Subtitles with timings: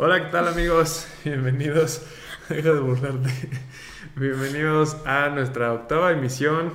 [0.00, 1.08] Hola, ¿qué tal amigos?
[1.24, 2.06] Bienvenidos.
[2.48, 3.30] Deja de burlarte.
[4.14, 6.70] Bienvenidos a nuestra octava emisión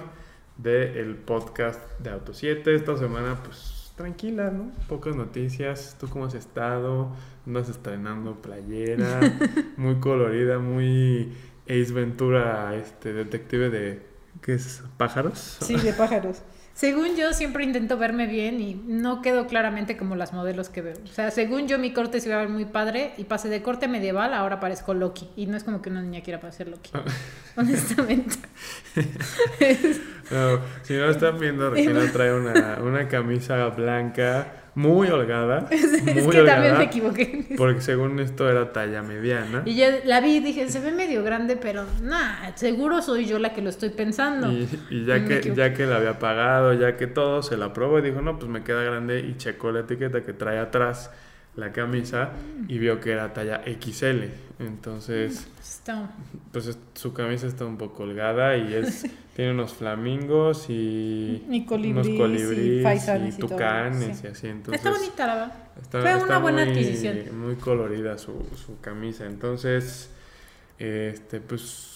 [0.57, 2.75] del podcast de Auto 7.
[2.75, 4.73] Esta semana, pues tranquila, ¿no?
[4.89, 5.96] Pocas noticias.
[6.01, 7.15] ¿Tú cómo has estado?
[7.47, 9.22] Andas estrenando playera.
[9.78, 11.31] Muy colorida, muy
[11.63, 14.05] Ace Ventura, este detective de.
[14.42, 14.83] ¿Qué es?
[14.97, 15.60] ¿Pájaros?
[15.62, 16.41] Sí, de pájaros.
[16.73, 20.95] Según yo, siempre intento verme bien y no quedo claramente como las modelos que veo.
[21.03, 23.62] O sea, según yo, mi corte se iba a ver muy padre y pasé de
[23.62, 25.29] corte medieval, ahora parezco Loki.
[25.35, 26.89] Y no es como que una niña quiera parecer Loki.
[27.55, 28.38] honestamente.
[30.31, 35.68] no, si no están viendo, Regina trae una, una camisa blanca muy holgada.
[35.72, 37.45] es, que también me equivoqué.
[37.58, 39.63] Porque según esto era talla mediana.
[39.66, 43.40] Y yo la vi y dije, se ve medio grande, pero nada, seguro soy yo
[43.40, 44.52] la que lo estoy pensando.
[44.52, 48.02] Y, ya, que, ya que la había pagado, ya que todo, se la probó y
[48.02, 51.12] dijo, no, pues me queda grande y checó la etiqueta que trae atrás
[51.55, 52.32] la camisa
[52.68, 54.24] y vio que era talla XL.
[54.59, 55.48] Entonces,
[56.52, 63.09] pues su camisa está un poco holgada y es tiene unos flamingos y, unos colibríes
[63.35, 64.48] y, tucanes y, así.
[64.48, 65.54] Entonces, está bonita la verdad.
[65.90, 67.40] Fue una buena adquisición.
[67.40, 69.26] Muy colorida su, su camisa.
[69.26, 70.12] Entonces,
[70.78, 71.94] este, pues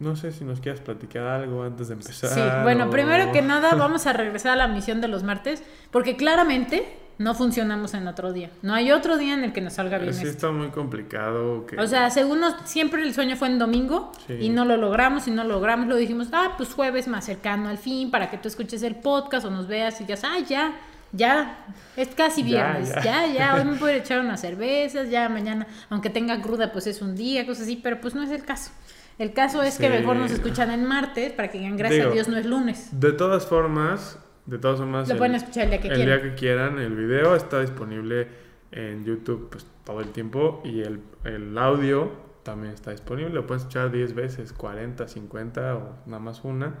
[0.00, 2.30] no sé si nos quieras platicar algo antes de empezar.
[2.30, 6.16] Sí, bueno, primero que nada vamos a regresar a la misión de los martes, porque
[6.16, 8.48] claramente no funcionamos en otro día.
[8.62, 10.14] No hay otro día en el que nos salga bien.
[10.14, 11.66] Sí, está muy complicado.
[11.78, 15.30] O sea, según nos, siempre el sueño fue en domingo y no lo logramos y
[15.30, 15.86] no lo logramos.
[15.86, 19.44] Lo dijimos, ah, pues jueves más cercano al fin para que tú escuches el podcast
[19.44, 20.80] o nos veas y digas, ah, ya,
[21.12, 26.08] ya, es casi viernes, ya, ya, hoy me puedo echar unas cervezas, ya mañana, aunque
[26.08, 28.70] tenga cruda, pues es un día, cosas así, pero pues no es el caso.
[29.18, 32.28] El caso es que mejor nos escuchan en martes para que digan gracias a Dios
[32.28, 32.88] no es lunes.
[32.98, 34.18] De todas formas,
[34.50, 36.20] de todas formas, lo pueden escuchar el día que el quieran.
[36.20, 36.78] día que quieran.
[36.80, 38.26] El video está disponible
[38.72, 42.10] en YouTube pues, todo el tiempo y el, el audio
[42.42, 43.32] también está disponible.
[43.32, 46.74] Lo pueden escuchar 10 veces, 40, 50 o nada más una.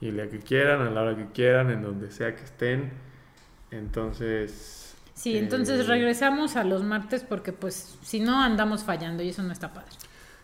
[0.00, 2.92] Y el día que quieran, a la hora que quieran, en donde sea que estén.
[3.72, 4.94] Entonces...
[5.14, 9.42] Sí, entonces eh, regresamos a los martes porque pues si no andamos fallando y eso
[9.42, 9.90] no está padre.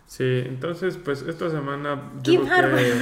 [0.07, 2.11] Sí, entonces pues esta semana...
[2.25, 2.93] Yo creo que,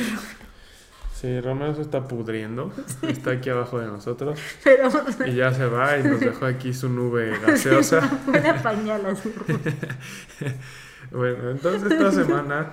[1.20, 2.72] Sí, Romeo se está pudriendo.
[3.02, 4.40] Está aquí abajo de nosotros.
[4.64, 4.88] Pero...
[5.26, 8.22] Y ya se va y nos dejó aquí su nube gaseosa.
[8.26, 9.10] Una pañala.
[11.10, 12.70] bueno, entonces esta semana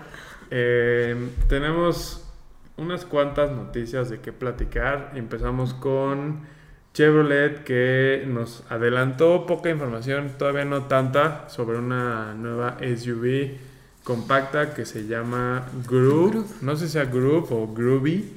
[0.49, 2.25] eh, tenemos
[2.77, 5.11] unas cuantas noticias de qué platicar.
[5.15, 6.45] Empezamos con
[6.93, 13.57] Chevrolet que nos adelantó poca información, todavía no tanta, sobre una nueva SUV
[14.07, 16.45] compacta que se llama Groove.
[16.62, 18.34] No sé si sea Groove o Groovy,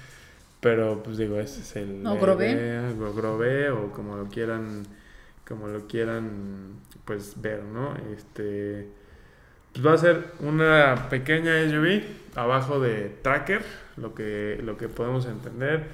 [0.60, 2.04] pero pues digo, ese es el...
[2.04, 3.70] O Grove.
[3.70, 4.82] o como lo quieran,
[5.46, 7.94] como lo quieran pues ver, ¿no?
[8.16, 8.88] Este...
[9.72, 12.02] Pues va a ser una pequeña SUV
[12.34, 13.62] abajo de Tracker,
[13.96, 15.84] lo que, lo que podemos entender.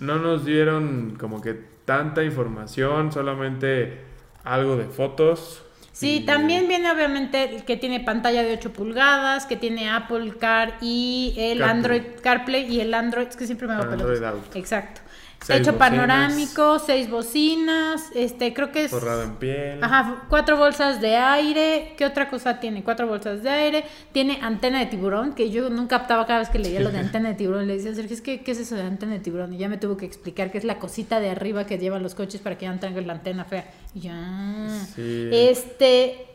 [0.00, 4.00] No nos dieron como que tanta información, solamente
[4.44, 5.64] algo de fotos,
[6.00, 11.34] Sí, también viene obviamente que tiene pantalla de 8 pulgadas, que tiene Apple Car y
[11.36, 14.22] el Android CarPlay y el Android, es que siempre me hago Android
[14.54, 15.02] Exacto.
[15.46, 18.90] Techo panorámico, seis bocinas, este, creo que es...
[18.90, 19.82] Forrado en piel.
[19.82, 21.94] Ajá, cuatro bolsas de aire.
[21.96, 22.84] ¿Qué otra cosa tiene?
[22.84, 23.84] Cuatro bolsas de aire.
[24.12, 27.30] Tiene antena de tiburón, que yo nunca captaba cada vez que leía lo de antena
[27.30, 27.66] de tiburón.
[27.66, 29.52] Le decía, Sergio, ¿qué, ¿qué es eso de antena de tiburón?
[29.54, 32.14] Y ya me tuvo que explicar que es la cosita de arriba que llevan los
[32.14, 33.70] coches para que ya no tengan la antena fea.
[33.94, 34.68] Y ya...
[34.94, 35.30] Sí.
[35.32, 36.26] Este...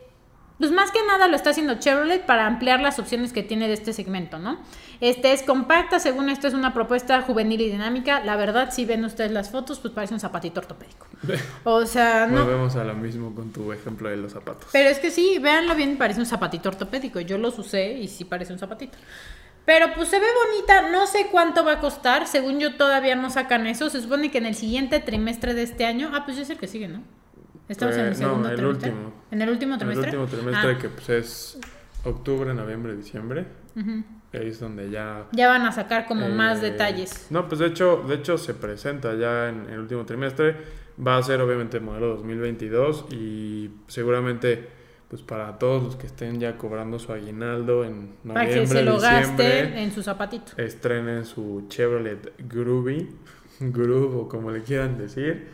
[0.58, 3.74] Pues más que nada lo está haciendo Chevrolet para ampliar las opciones que tiene de
[3.74, 4.58] este segmento, ¿no?
[5.00, 8.24] Este es compacta, según esto es una propuesta juvenil y dinámica.
[8.24, 11.06] La verdad, si ven ustedes las fotos, pues parece un zapatito ortopédico.
[11.64, 12.44] O sea, no.
[12.44, 14.68] Volvemos a lo mismo con tu ejemplo de los zapatos.
[14.72, 17.20] Pero es que sí, véanlo bien, parece un zapatito ortopédico.
[17.20, 18.96] Yo los usé y sí parece un zapatito.
[19.66, 23.30] Pero pues se ve bonita, no sé cuánto va a costar, según yo todavía no
[23.30, 26.44] sacan eso, se supone que en el siguiente trimestre de este año, ah, pues yo
[26.44, 27.02] sé que sigue, ¿no?
[27.68, 28.90] Estamos en el eh, segundo el trimestre.
[28.90, 29.12] Último.
[29.30, 30.10] ¿En el último trimestre?
[30.10, 30.78] el último trimestre ah.
[30.78, 31.58] que pues es
[32.04, 33.46] octubre, noviembre, diciembre.
[34.32, 35.26] Ahí es donde ya...
[35.32, 37.26] Ya van a sacar como más eh, detalles.
[37.30, 40.56] No, pues de hecho, de hecho se presenta ya en el último trimestre.
[41.04, 44.68] Va a ser obviamente el modelo 2022 y seguramente
[45.08, 48.82] pues para todos los que estén ya cobrando su aguinaldo en noviembre, para que se
[48.82, 50.52] lo gaste en su zapatito.
[50.56, 53.08] Estrenen su Chevrolet Groovy,
[53.60, 55.48] Groove o como le quieran decir.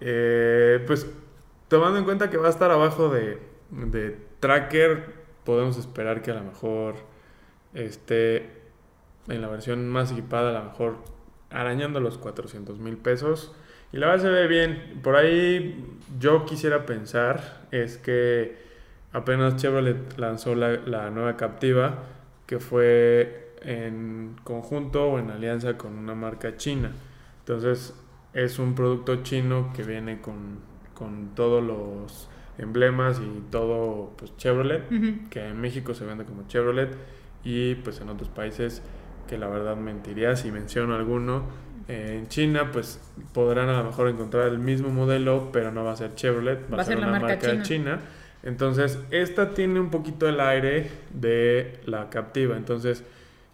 [0.00, 1.06] Eh, pues
[1.72, 3.38] tomando en cuenta que va a estar abajo de,
[3.70, 6.96] de Tracker, podemos esperar que a lo mejor
[7.72, 8.50] esté
[9.26, 10.96] en la versión más equipada, a lo mejor
[11.48, 13.54] arañando los 400 mil pesos.
[13.90, 15.00] Y la verdad se ve bien.
[15.02, 15.82] Por ahí
[16.20, 18.54] yo quisiera pensar es que
[19.14, 22.00] apenas Chevrolet lanzó la, la nueva Captiva,
[22.44, 26.92] que fue en conjunto o en alianza con una marca china.
[27.38, 27.94] Entonces
[28.34, 32.28] es un producto chino que viene con, con todos los
[32.58, 34.82] emblemas y todo pues Chevrolet,
[35.30, 36.94] que en México se vende como Chevrolet
[37.44, 38.82] y pues en otros países
[39.28, 41.44] que la verdad mentiría si menciono alguno.
[41.88, 43.00] Eh, en China pues
[43.32, 46.80] podrán a lo mejor encontrar el mismo modelo, pero no va a ser Chevrolet, va,
[46.80, 47.62] a ser, la una marca marca, china.
[47.62, 48.00] china.
[48.42, 52.56] Entonces, esta tiene un poquito el aire de la Captiva.
[52.56, 53.04] Entonces,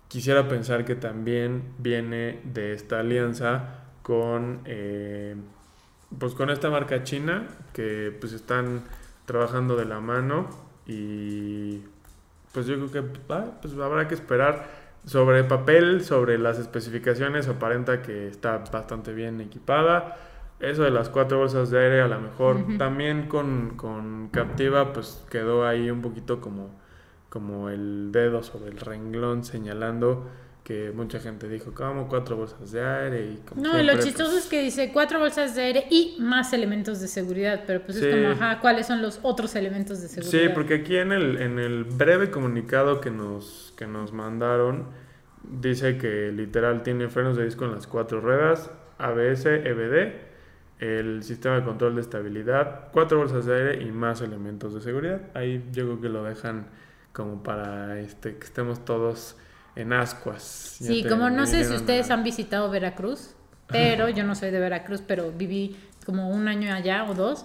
[0.08, 5.37] quisiera pensar que también viene de esta alianza con eh,
[6.16, 8.82] pues con esta marca china que pues están
[9.26, 10.49] trabajando de la mano
[10.87, 11.82] y
[12.52, 14.66] pues yo creo que ah, pues habrá que esperar
[15.05, 20.16] sobre papel, sobre las especificaciones aparenta que está bastante bien equipada.
[20.60, 25.25] Eso de las cuatro bolsas de aire a lo mejor también con, con Captiva pues
[25.31, 26.70] quedó ahí un poquito como,
[27.28, 30.26] como el dedo sobre el renglón señalando
[30.68, 34.44] que mucha gente dijo, como cuatro bolsas de aire y como No, lo chistoso pues,
[34.44, 38.04] es que dice cuatro bolsas de aire y más elementos de seguridad, pero pues Sí.
[38.06, 40.30] es como, ajá, ¿cuáles son los otros elementos de seguridad?
[40.30, 44.84] Sí, porque aquí en el, en el breve comunicado que nos, que nos mandaron,
[45.42, 50.12] dice que literal tiene frenos de disco en las cuatro ruedas, ABS, EBD,
[50.80, 55.22] el sistema de control de estabilidad, cuatro bolsas de aire y más elementos de seguridad.
[55.32, 56.66] Ahí yo creo que lo dejan
[57.14, 59.38] como para este que estemos todos
[59.76, 60.42] en ascuas.
[60.80, 63.30] Sí, te como no sé si ustedes a- han visitado Veracruz,
[63.68, 65.76] pero yo no soy de Veracruz, pero viví
[66.06, 67.44] como un año allá o dos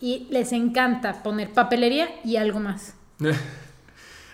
[0.00, 2.94] y les encanta poner papelería y algo más.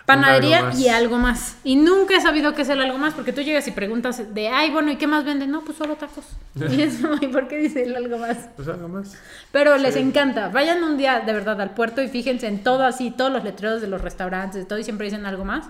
[0.07, 0.81] Panadería algo más.
[0.81, 1.57] y algo más.
[1.63, 4.49] Y nunca he sabido qué es el algo más porque tú llegas y preguntas de,
[4.49, 5.53] ay, bueno, ¿y qué más venden?
[5.53, 6.25] No, pues solo tacos.
[6.57, 8.37] Y eso, ¿y por qué dice el algo más?
[8.57, 9.17] Pues algo más.
[9.53, 10.01] Pero les Sí.
[10.01, 10.49] encanta.
[10.49, 13.81] Vayan un día de verdad al puerto y fíjense en todo así, todos los letreros
[13.83, 15.67] de los restaurantes, todo, y siempre dicen algo más.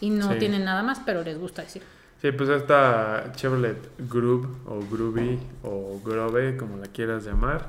[0.00, 0.38] Y no Sí.
[0.38, 1.82] tienen nada más, pero les gusta decir.
[2.20, 7.68] Sí, pues esta Chevrolet Groove o Groovy o Grove, como la quieras llamar,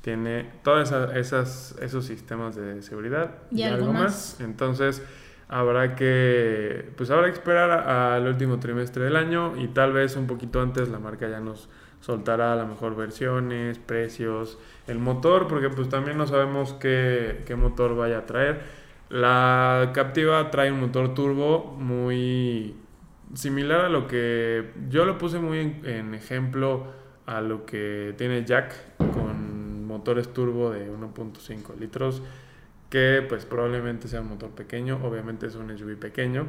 [0.00, 4.40] tiene todos esas, esos sistemas de seguridad Y algo más.
[4.40, 5.02] Entonces
[5.48, 10.26] habrá que, pues habrá que esperar al último trimestre del año y tal vez un
[10.26, 11.68] poquito antes la marca ya nos
[12.00, 14.58] soltará a lo mejor versiones, precios,
[14.88, 18.81] el motor, porque pues también no sabemos qué, qué motor vaya a traer.
[19.12, 22.74] La Captiva trae un motor turbo muy
[23.34, 26.86] similar a lo que yo lo puse muy en, ejemplo
[27.26, 32.22] a lo que tiene Jack con motores turbo de 1.5 litros
[32.88, 34.98] que pues probablemente sea un motor pequeño.
[35.04, 36.46] Obviamente es un SUV pequeño.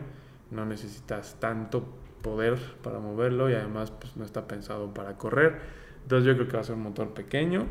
[0.50, 1.84] No necesitas tanto
[2.22, 5.60] poder para moverlo y además pues no está pensado para correr.
[6.04, 7.66] Entonces yo creo que va a ser un motor pequeño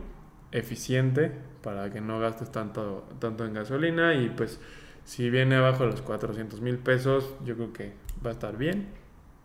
[0.52, 4.60] eficiente para que no gastes tanto tanto en gasolina y pues
[5.04, 7.92] si viene abajo de los 400 mil pesos yo creo que
[8.24, 8.88] va a estar bien.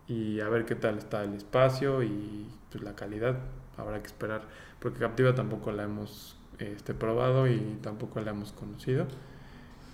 [0.06, 3.38] Y a ver qué tal está el espacio y pues la calidad.
[3.76, 4.42] Habrá que esperar
[4.80, 9.06] porque Captiva tampoco la hemos este, probado y tampoco la hemos conocido.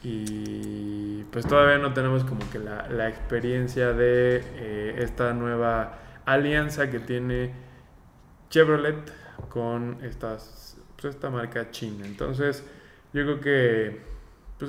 [0.02, 6.90] Y pues todavía no tenemos como que la, la experiencia de eh, esta nueva alianza
[6.90, 7.52] que tiene
[8.50, 8.96] Chevrolet
[9.48, 12.04] con estas pues, esta marca china.
[12.06, 12.64] Entonces
[13.14, 14.13] yo creo que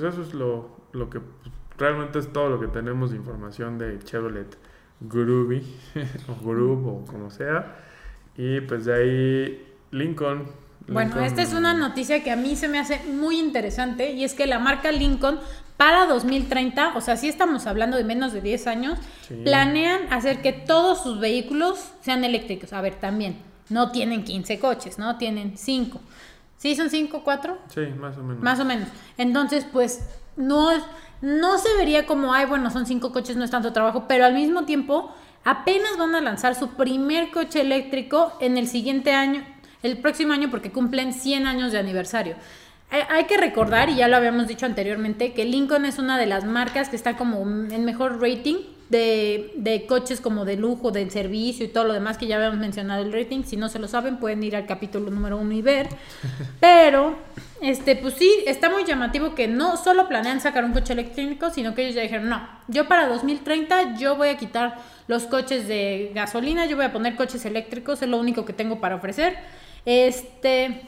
[0.00, 3.78] pues eso es lo, lo que pues, realmente es todo lo que tenemos de información
[3.78, 4.56] de Chevrolet
[5.00, 5.62] Groovy
[6.28, 7.76] o Groove o como sea.
[8.36, 10.44] Y pues de ahí Lincoln.
[10.88, 14.24] Bueno, Lincoln- esta es una noticia que a mí se me hace muy interesante y
[14.24, 15.38] es que la marca Lincoln
[15.76, 18.98] para 2030, o sea, sí estamos hablando de menos de 10 años,
[19.28, 19.34] Sí.
[19.44, 22.72] planean hacer que todos sus vehículos sean eléctricos.
[22.72, 23.36] A ver, también,
[23.68, 25.18] no tienen 15 coches, ¿no?
[25.18, 26.00] Tienen 5.
[26.58, 27.58] ¿Sí son 5, 4?
[27.68, 28.42] Sí, más o menos.
[28.42, 28.88] Más o menos.
[29.18, 30.00] Entonces, pues,
[30.36, 30.70] no,
[31.20, 34.34] no se vería como, ay, bueno, son cinco coches, no es tanto trabajo, pero al
[34.34, 39.44] mismo tiempo, apenas van a lanzar su primer coche eléctrico en el siguiente año,
[39.82, 42.36] el próximo año, porque cumplen 100 años de aniversario.
[42.90, 46.44] Hay que recordar, y ya lo habíamos dicho anteriormente, que Lincoln es una de las
[46.44, 51.66] marcas que está como en mejor rating de, de coches como de lujo, de servicio
[51.66, 53.42] y todo lo demás que ya habíamos mencionado el rating.
[53.44, 55.88] Si no se lo saben, pueden ir al capítulo número uno y ver.
[56.60, 57.16] Pero,
[57.60, 61.74] este, pues sí, está muy llamativo que no solo planean sacar un coche eléctrico, sino
[61.74, 64.78] que ellos ya dijeron, no, yo para 2030 yo voy a quitar
[65.08, 68.80] los coches de gasolina, yo voy a poner coches eléctricos, es lo único que tengo
[68.80, 69.36] para ofrecer.
[69.84, 70.82] Este,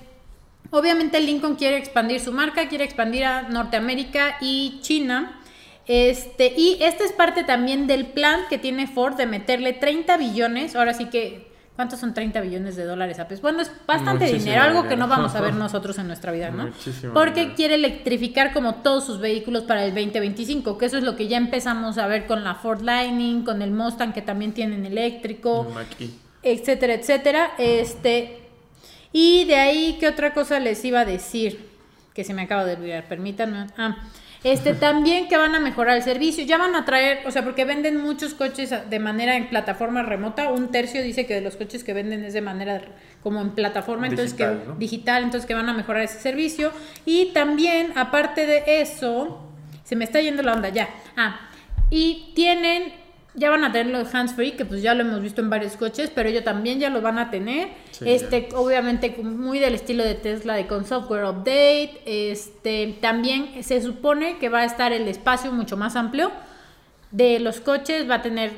[0.71, 5.41] obviamente Lincoln quiere expandir su marca, quiere expandir a Norteamérica y China.
[5.89, 10.77] Este, y esta es parte también del plan que tiene Ford de meterle 30 billones,
[10.77, 13.29] ahora sí que ¿Cuántos son 30 billones de dólares a?
[13.41, 16.51] Bueno, es bastante Muchísimo dinero, algo que no vamos a ver nosotros en nuestra vida,
[16.51, 16.65] ¿no?
[16.65, 17.55] Muchísimo Porque dinero.
[17.55, 21.37] quiere electrificar como todos sus vehículos para el 2025, que eso es lo que ya
[21.37, 25.69] empezamos a ver con la Ford Lightning, con el Mustang que también tienen eléctrico
[26.43, 27.53] etcétera, etcétera.
[27.59, 28.41] Este,
[29.13, 31.69] y de ahí, ¿qué otra cosa les iba a decir?
[32.13, 33.69] Que se me acaba de olvidar, permítanme.
[33.77, 33.99] Ah,
[34.45, 37.65] este, también que van a mejorar el servicio, ya van a traer, o sea, porque
[37.65, 41.83] venden muchos coches de manera en plataforma remota, un tercio dice que de los coches
[41.83, 42.83] que venden es de manera
[43.23, 44.77] como en plataforma, entonces que ¿no?
[44.77, 46.71] digital, entonces que van a mejorar ese servicio.
[47.05, 49.53] Y también, aparte de eso,
[49.83, 50.89] se me está yendo la onda ya.
[51.17, 51.51] Ah,
[51.91, 52.93] y tienen,
[53.39, 55.77] ya van a tener los hands free, que pues ya lo hemos visto en varios
[55.77, 57.69] coches, pero ellos también ya lo van a tener.
[57.93, 62.01] Sí, este, obviamente muy del estilo de Tesla, de con software update.
[62.05, 66.31] Este, también se supone que va a estar el espacio mucho más amplio
[67.11, 68.53] de los coches, va a tener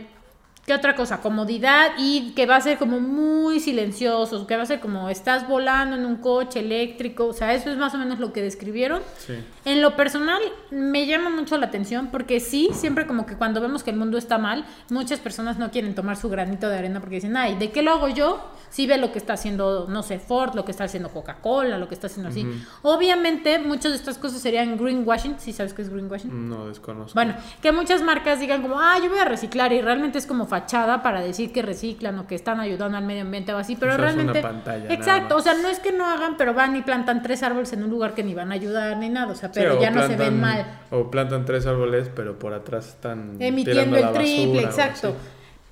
[0.70, 1.20] ¿Qué otra cosa?
[1.20, 5.48] Comodidad y que va a ser como muy silencioso, que va a ser como estás
[5.48, 9.02] volando en un coche eléctrico, o sea, eso es más o menos lo que describieron.
[9.18, 9.34] Sí.
[9.64, 13.82] En lo personal me llama mucho la atención porque sí, siempre como que cuando vemos
[13.82, 17.16] que el mundo está mal, muchas personas no quieren tomar su granito de arena porque
[17.16, 18.40] dicen, ay, ¿de qué lo hago yo?
[18.68, 21.88] Si ve lo que está haciendo, no sé, Ford, lo que está haciendo Coca-Cola, lo
[21.88, 22.46] que está haciendo así.
[22.82, 26.48] Obviamente muchas de estas cosas serían greenwashing, si sabes qué es greenwashing.
[26.48, 27.14] No desconozco.
[27.14, 30.46] Bueno, que muchas marcas digan como, ah, yo voy a reciclar y realmente es como
[30.60, 33.94] fachada para decir que reciclan o que están ayudando al medio ambiente o así, pero
[33.94, 34.42] O sea, es una realmente...
[34.42, 37.72] pantalla, Exacto, o sea, no es que no hagan, pero van y plantan tres árboles
[37.72, 40.06] en un lugar que ni van a ayudar ni nada, o sea, pero ya no
[40.06, 40.66] se ven mal.
[40.90, 45.16] O plantan tres árboles, pero por atrás están Emitiendo el triple, basura exacto.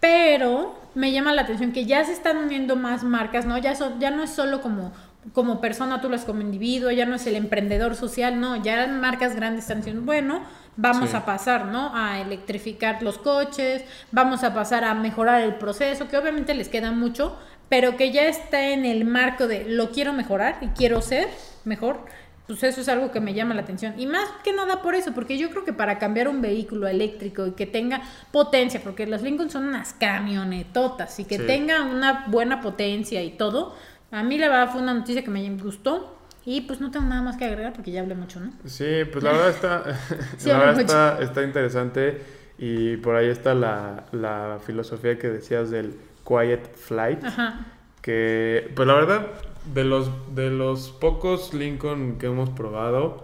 [0.00, 3.59] Pero me llama la atención que ya se están uniendo más marcas, ¿no?
[3.59, 4.92] Ya, son, ya no es solo como,
[5.32, 8.88] como persona, tú las como individuo, ya no es el emprendedor social, no, ya las
[8.90, 10.42] marcas grandes están diciendo, bueno,
[10.76, 11.16] vamos Sí.
[11.16, 11.90] a pasar, ¿no?
[11.94, 16.92] A electrificar los coches, vamos a pasar a mejorar el proceso, que obviamente les queda
[16.92, 17.37] mucho,
[17.68, 21.28] pero que ya está en el marco de lo quiero mejorar y quiero ser
[21.64, 21.98] mejor.
[22.46, 23.92] Pues eso es algo que me llama la atención.
[24.00, 27.46] Y más que nada por eso, porque yo creo que para cambiar un vehículo eléctrico
[27.46, 28.00] y que tenga
[28.32, 31.42] potencia, porque los Lincoln son unas camionetotas y que Sí.
[31.46, 33.76] tenga una buena potencia y todo,
[34.10, 36.14] a mí la verdad fue una noticia que me gustó.
[36.44, 38.50] Y pues no tengo nada más que agregar porque ya hablé mucho, ¿no?
[38.64, 39.84] Sí, pues la verdad está,
[40.38, 42.22] Sí, la verdad está, está interesante
[42.56, 45.94] y por ahí está la, la filosofía que decías del
[46.26, 47.66] quiet flight, Ajá.
[48.00, 49.26] que pues la verdad
[49.74, 53.22] de los de los pocos Lincoln que hemos probado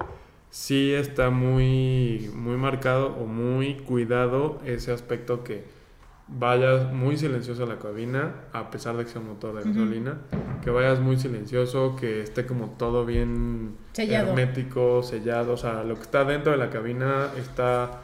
[0.51, 5.65] sí está muy muy marcado o muy cuidado ese aspecto que
[6.37, 10.19] vayas muy silencioso a la cabina a pesar de que sea un motor de gasolina
[10.63, 14.31] que vayas muy silencioso que esté como todo bien Sellado.
[14.31, 18.01] hermético sellado o sea lo que está dentro de la cabina está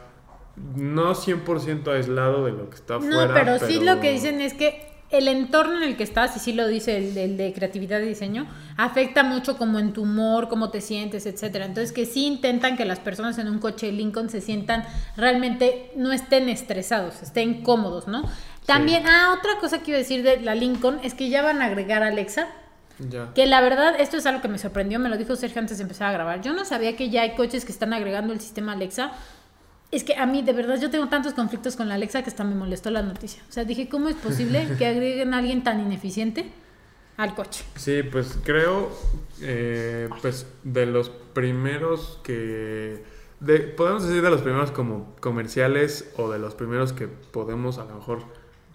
[0.75, 4.53] no 100% aislado de lo que está afuera No, pero, sí lo que dicen es
[4.53, 7.99] que el entorno en el que estás, y sí lo dice el, el de creatividad
[7.99, 11.65] y diseño, afecta mucho como en tu humor, cómo te sientes, etcétera.
[11.65, 14.85] Entonces que sí intentan que las personas en un coche Lincoln se sientan
[15.17, 18.23] realmente, no estén estresados, estén cómodos, ¿no?
[18.65, 21.61] También, ah, otra cosa que iba a decir de la Lincoln es que ya van
[21.61, 22.47] a agregar Alexa.
[22.99, 25.77] ya Que la verdad, esto es algo que me sorprendió, me lo dijo Sergio antes
[25.77, 26.41] de empezar a grabar.
[26.41, 29.11] Yo no sabía que ya hay coches que están agregando el sistema Alexa.
[29.91, 32.45] Es que a mí, de verdad, yo tengo tantos conflictos con la Alexa que hasta
[32.45, 33.43] me molestó la noticia.
[33.49, 36.49] O sea, dije, ¿cómo es posible que agreguen a alguien tan ineficiente
[37.17, 37.65] al coche?
[37.75, 38.89] Sí, pues creo,
[39.41, 43.03] eh, pues de los primeros que,
[43.41, 47.83] de, podemos decir de los primeros como comerciales o de los primeros que podemos a
[47.85, 48.23] lo mejor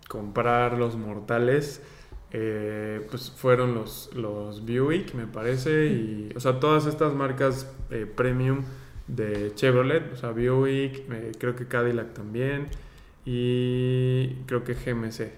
[0.09, 1.81] comprar los mortales,
[2.33, 8.05] eh, pues fueron los, los Buick, me parece, y, o sea, todas estas marcas eh,
[8.05, 8.65] premium
[9.09, 12.69] de Chevrolet, o sea, Buick, eh, creo que Cadillac también,
[13.25, 15.33] y creo que GMC.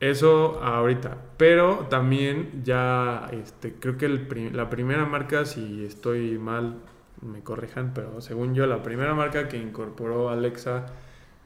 [0.00, 1.18] Eso ahorita.
[1.36, 6.78] Pero también ya, este, creo que el la primera marca, si estoy mal,
[7.20, 10.86] me corrijan, pero según yo, la primera marca que incorporó Alexa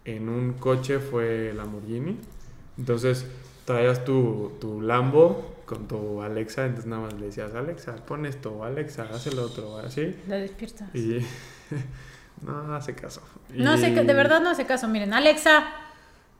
[0.04, 2.18] en un coche fue Lamborghini.
[2.78, 3.26] Entonces,
[3.64, 8.62] traías tu, tu Lambo con tu Alexa, entonces nada más le decías, Alexa, pon esto,
[8.64, 10.14] Alexa, haz el otro, así.
[10.28, 10.94] La despiertas.
[10.94, 11.18] Y
[12.44, 13.22] no hace caso.
[13.54, 14.88] No Y- sé, de verdad no hace caso.
[14.88, 15.64] Miren, Alexa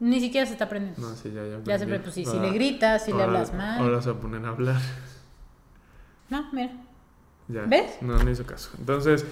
[0.00, 1.00] ni siquiera se está aprendiendo.
[1.00, 1.58] No, sí, ya, ya.
[1.64, 2.02] ya se aprendí.
[2.02, 3.80] pues, si, si le gritas, si le hablas mal.
[3.80, 4.80] Ahora se va a hablar.
[6.30, 6.72] No, mira.
[7.48, 7.62] Ya.
[7.62, 7.98] ¿Ves?
[8.00, 8.70] No, no hizo caso.
[8.78, 9.24] Entonces,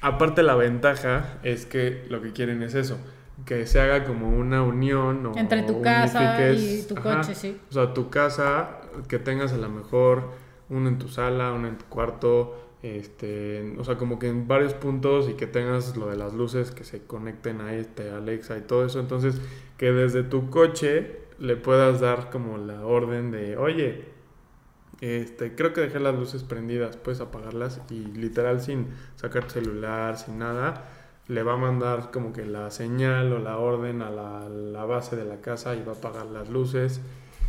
[0.00, 2.98] aparte la ventaja es que lo que quieren es eso,
[3.44, 7.16] que se haga como una unión o Entre tu casa y tu ajá.
[7.20, 7.60] coche, sí.
[7.70, 10.30] O sea, tu casa, que tengas a lo mejor
[10.70, 14.74] uno en tu sala, uno en tu cuarto, este, o sea, como que en varios
[14.74, 18.62] puntos y que tengas lo de las luces que se conecten a este Alexa y
[18.62, 19.00] todo eso.
[19.00, 19.40] Entonces,
[19.78, 24.04] que desde tu coche le puedas dar como la orden de, oye,
[25.00, 30.16] este, creo que dejé las luces prendidas, puedes apagarlas y literal sin sacar tu celular,
[30.16, 30.84] sin nada,
[31.28, 35.16] le va a mandar como que la señal o la orden a la, la base
[35.16, 37.00] de la casa y va a apagar las luces.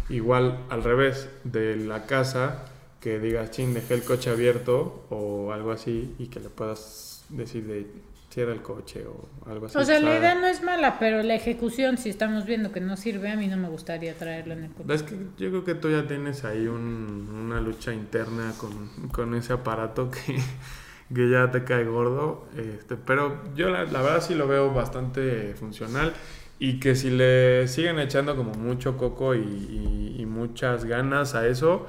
[0.10, 2.65] Igual al revés de la casa,
[3.01, 7.65] que digas, ching, dejé el coche abierto o algo así y que le puedas decir
[7.65, 7.88] de
[8.36, 9.77] cierra el coche o algo así.
[9.77, 12.98] O sea, la idea no es mala, pero la ejecución, si estamos viendo que no
[12.98, 14.94] sirve, a mí no me gustaría traerlo en el coche.
[14.94, 19.36] Es que yo creo que tú ya tienes ahí un, una lucha interna con, con
[19.36, 20.38] ese aparato que,
[21.14, 22.46] que, ya te cae gordo.
[22.58, 26.14] Este, pero yo la, verdad sí lo veo bastante funcional
[26.60, 31.88] y que si le siguen echando como mucho coco y muchas ganas a eso,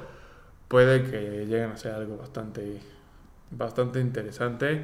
[0.68, 2.80] puede que lleguen a ser algo bastante,
[3.50, 4.82] bastante interesante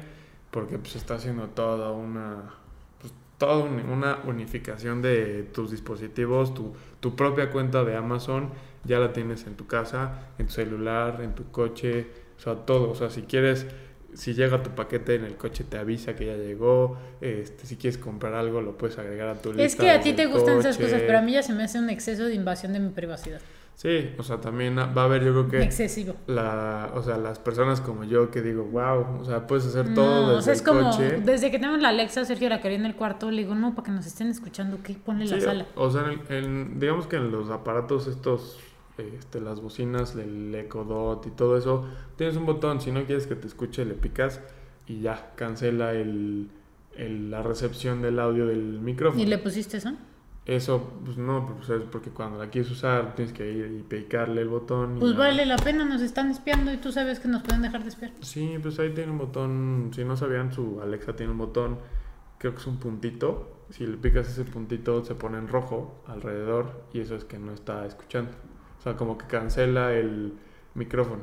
[0.51, 2.53] porque pues está haciendo toda una
[3.01, 8.49] pues, toda una unificación de tus dispositivos, tu, tu propia cuenta de Amazon
[8.83, 12.91] ya la tienes en tu casa, en tu celular, en tu coche, o sea, todo,
[12.91, 13.65] o sea, si quieres
[14.15, 17.97] si llega tu paquete en el coche te avisa que ya llegó, este, si quieres
[17.97, 19.63] comprar algo lo puedes agregar a tu lista.
[19.63, 21.79] Es que a ti te gustan esas cosas, pero a mí ya se me hace
[21.79, 23.41] un exceso de invasión de mi privacidad.
[23.75, 25.63] Sí, o sea, también va a haber yo creo que...
[25.63, 26.13] Excesivo.
[26.27, 30.27] La, o sea, las personas como yo que digo, wow, o sea, puedes hacer todo
[30.27, 31.21] desde o sea, es el como, coche.
[31.25, 33.87] desde que tenemos la Alexa, Sergio la quería en el cuarto, le digo, no, para
[33.87, 34.93] que nos estén escuchando, ¿qué?
[34.93, 35.65] Ponle Sí, la sala.
[35.75, 38.59] O sea, en, en- digamos que en los aparatos estos,
[38.97, 43.27] este, las bocinas, el Echo Dot y todo eso, tienes un botón, si no quieres
[43.27, 44.39] que te escuche, le picas
[44.87, 46.49] y ya, cancela el,
[46.95, 49.21] el- la recepción del audio del micrófono.
[49.21, 49.93] ¿Y le pusiste eso?
[50.45, 54.41] Eso, pues no, pues es porque cuando la quieres usar tienes que ir y picarle
[54.41, 54.97] el botón.
[54.97, 57.81] y Pues vale la pena, nos están espiando y tú sabes que nos pueden dejar
[57.83, 58.11] de espiar.
[58.19, 59.91] Sí, pues ahí tiene un botón.
[59.95, 61.77] Si no sabían, su Alexa tiene un botón.
[62.39, 63.55] Creo que es un puntito.
[63.69, 66.83] Si le picas ese puntito, se pone en rojo alrededor.
[66.91, 68.31] Y eso es que no está escuchando.
[68.83, 70.33] O sea, como que cancela el
[70.75, 71.21] micrófono.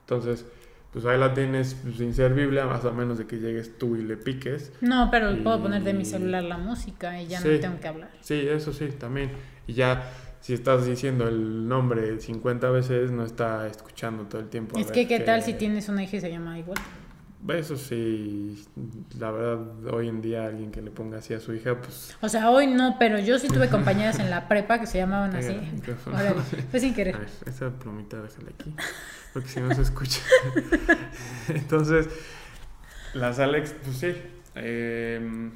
[0.00, 0.46] Entonces,
[0.94, 4.16] pues ahí la tienes pues, inservible, más o menos de que llegues tú y le
[4.16, 4.72] piques.
[4.80, 7.48] No, pero puedo poner de mi Y- celular la música y ya Sí.
[7.48, 8.10] no tengo que hablar.
[8.22, 9.30] Sí, eso sí, también.
[9.66, 10.10] Y ya,
[10.40, 14.78] si estás diciendo el nombre 50 veces, no está escuchando todo el tiempo.
[14.78, 16.78] Es que, ¿qué tal si tienes una hija y se llama igual?
[17.48, 18.64] Eso sí,
[19.18, 22.16] la verdad, hoy en día alguien que le ponga así a su hija, pues...
[22.20, 25.34] O sea, hoy no, pero yo sí tuve compañeras en la prepa que se llamaban
[25.34, 25.58] así.
[26.06, 27.18] Órale, fue sin A querer.
[27.18, 28.72] ver, esa plumita déjala aquí,
[29.32, 30.20] porque si no se escucha.
[31.48, 32.08] Entonces,
[33.14, 34.14] las Alex, pues sí.
[34.54, 35.50] eh,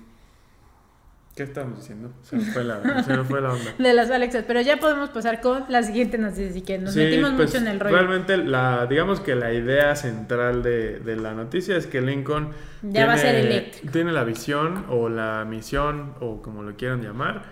[1.37, 2.11] ¿Qué estamos diciendo?
[2.23, 3.75] Se me fue la, se me fue la onda.
[3.79, 7.01] De las Alexas, pero ya podemos pasar con la siguiente noticia, así que nos Sí,
[7.01, 7.95] metimos pues, mucho en el rollo.
[7.95, 13.05] Realmente, la, digamos que la idea central de, de la noticia es que Lincoln Ya
[13.07, 13.93] va a ser eléctrico.
[13.93, 17.43] tiene la visión o la misión o como lo quieran llamar,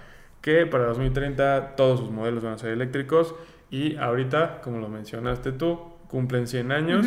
[0.40, 3.34] que para 2030 todos sus modelos van a ser eléctricos
[3.70, 7.06] y ahorita, como lo mencionaste tú, cumplen 100 años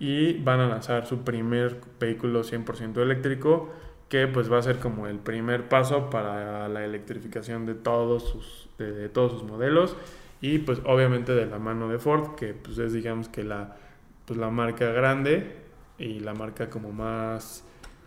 [0.00, 3.72] y van a lanzar su primer vehículo 100% eléctrico
[4.08, 8.68] que pues va a ser como el primer paso para la electrificación de todos sus,
[8.78, 9.96] de, de todos sus modelos.
[10.40, 13.76] Y pues obviamente de la mano de Ford que pues es digamos que la,
[14.26, 15.56] pues, la marca grande
[15.98, 17.64] y la marca como más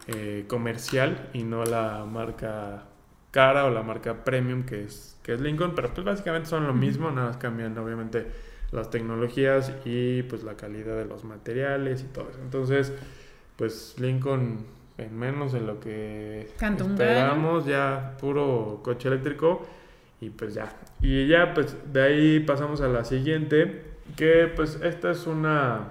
[0.07, 2.85] eh, comercial y no la marca
[3.31, 6.73] cara o la marca premium que es, que es Lincoln, pero pues básicamente son lo
[6.73, 8.27] mismo, nada más cambian obviamente
[8.71, 12.39] las tecnologías y pues la calidad de los materiales y todo eso.
[12.41, 12.93] Entonces,
[13.55, 14.65] pues Lincoln
[14.99, 16.49] en menos de lo que
[16.93, 19.65] esperamos, ya puro coche eléctrico
[20.21, 20.71] y pues ya.
[21.01, 23.83] Y ya pues de ahí pasamos a la siguiente,
[24.15, 25.89] que pues esta es una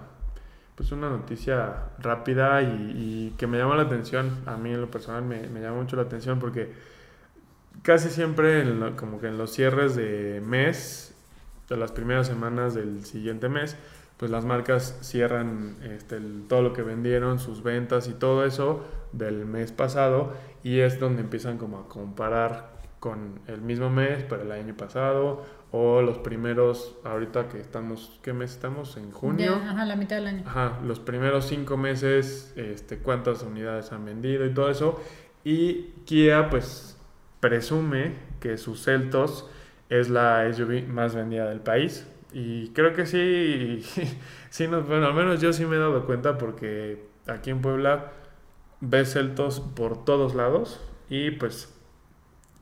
[0.75, 4.89] pues una noticia rápida y, y que me llama la atención, a mí en lo
[4.89, 6.71] personal me, me llama mucho la atención porque
[7.83, 11.15] casi siempre en lo- como que en los cierres de mes,
[11.69, 13.77] de las primeras semanas del siguiente mes,
[14.19, 18.85] pues las marcas cierran este, el- todo lo que vendieron, sus ventas y todo eso
[19.13, 24.43] del mes pasado y es donde empiezan como a comparar con el mismo mes para
[24.43, 28.97] el año pasado o los primeros, ahorita que estamos, ¿qué mes estamos?
[28.97, 29.61] En junio.
[29.63, 30.43] Ya, ajá, la mitad del año.
[30.47, 35.01] Ajá, los primeros cinco meses, este, cuántas unidades han vendido y todo eso.
[35.45, 36.97] Y Kia, pues,
[37.41, 39.49] presume que sus Celtos
[39.91, 42.07] es la SUV más vendida del país.
[42.33, 43.83] Y creo que sí,
[44.51, 48.13] sí nos, bueno, al menos yo sí me he dado cuenta porque aquí en Puebla
[48.81, 51.75] ves Celtos por todos lados y pues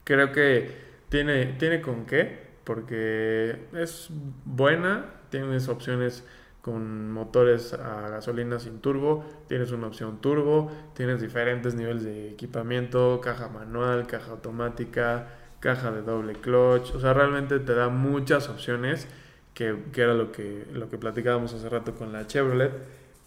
[0.04, 0.70] creo que
[1.08, 4.08] tiene, tiene con qué, porque es
[4.44, 6.24] buena, tienes opciones
[6.62, 13.20] con motores a gasolina sin turbo, tienes una opción turbo, tienes diferentes niveles de equipamiento,
[13.20, 15.28] caja manual, caja automática,
[15.60, 19.06] caja de doble clutch, o sea, realmente te da muchas opciones,
[19.56, 22.72] que, que era lo que, lo que platicábamos hace rato con la Chevrolet,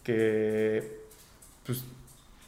[0.03, 0.99] que
[1.65, 1.83] pues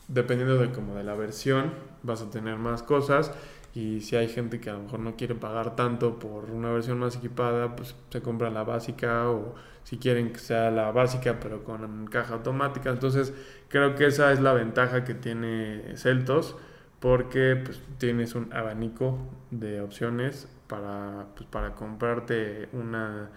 [0.07, 3.31] dependiendo de como de la versión vas a tener más cosas
[3.73, 6.99] y si hay gente que a lo mejor no quiere pagar tanto por una versión
[6.99, 11.63] más equipada, pues se compra la básica o si quieren que sea la básica pero
[11.63, 12.91] con caja automática.
[12.91, 13.33] Entonces
[13.67, 16.55] creo que esa es la ventaja que tiene Celtos
[16.99, 19.17] porque pues tienes un abanico
[19.49, 23.31] de opciones para, pues, para comprarte una,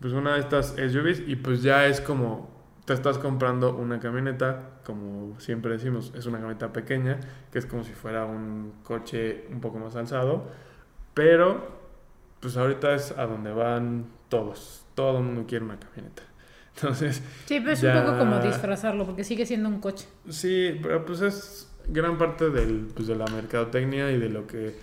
[0.00, 2.56] pues, una de estas SUVs y pues ya es como
[2.86, 7.18] te estás comprando una camioneta, como siempre decimos, es una camioneta pequeña,
[7.50, 10.44] que es como si fuera un coche un poco más alzado,
[11.12, 11.76] pero
[12.38, 16.22] pues ahorita es a donde van todos, todo el mundo quiere una camioneta.
[16.76, 20.06] Entonces, sí, pero es un poco como disfrazarlo, porque sigue siendo un coche.
[20.28, 24.76] Sí, pero pues es gran parte del, pues, de la mercadotecnia y de lo que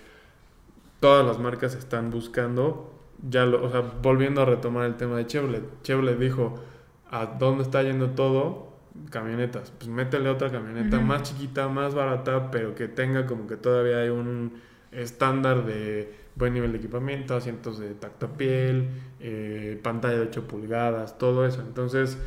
[1.00, 2.93] todas las marcas están buscando.
[3.28, 5.62] Ya lo, o sea, volviendo a retomar el tema de Chevrolet.
[5.82, 6.62] Chevrolet dijo,
[7.10, 8.74] a dónde está yendo todo,
[9.10, 9.70] camionetas.
[9.70, 14.08] Pues métele otra camioneta más chiquita, más barata, pero que tenga como que todavía hay
[14.08, 14.54] un
[14.92, 18.88] estándar de buen nivel de equipamiento, asientos de tacto piel,
[19.20, 21.60] eh, pantalla de 8 pulgadas, todo eso.
[21.60, 22.18] Entonces,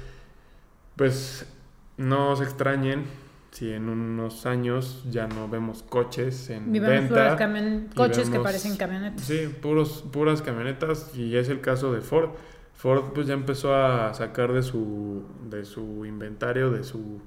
[0.95, 1.53] pues
[1.97, 3.05] no se extrañen
[3.57, 7.35] si en unos años ya no vemos coches en venta.
[7.95, 9.25] coches que parecen camionetas.
[9.25, 12.29] Sí, puros, puras camionetas y es el caso de Ford.
[12.75, 17.19] Ford pues ya empezó a sacar de su, de su inventario, de su,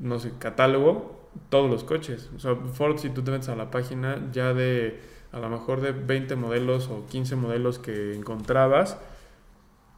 [0.00, 2.30] no sé, catálogo, todos los coches.
[2.34, 5.82] O sea, Ford si tú te metes a la página ya de, a lo mejor
[5.82, 8.96] de 20 modelos o 15 modelos que encontrabas,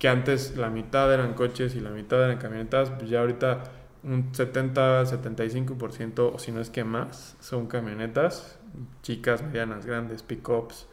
[0.00, 4.34] que antes la mitad eran coches y la mitad eran camionetas, pues ya ahorita un
[4.34, 8.58] 70, 75% o si no es que más son camionetas,
[9.02, 10.86] chicas, medianas, grandes, pickups,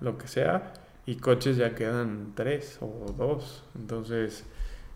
[0.00, 0.72] lo que sea
[1.06, 3.64] y coches ya quedan tres o dos.
[3.74, 4.44] Entonces,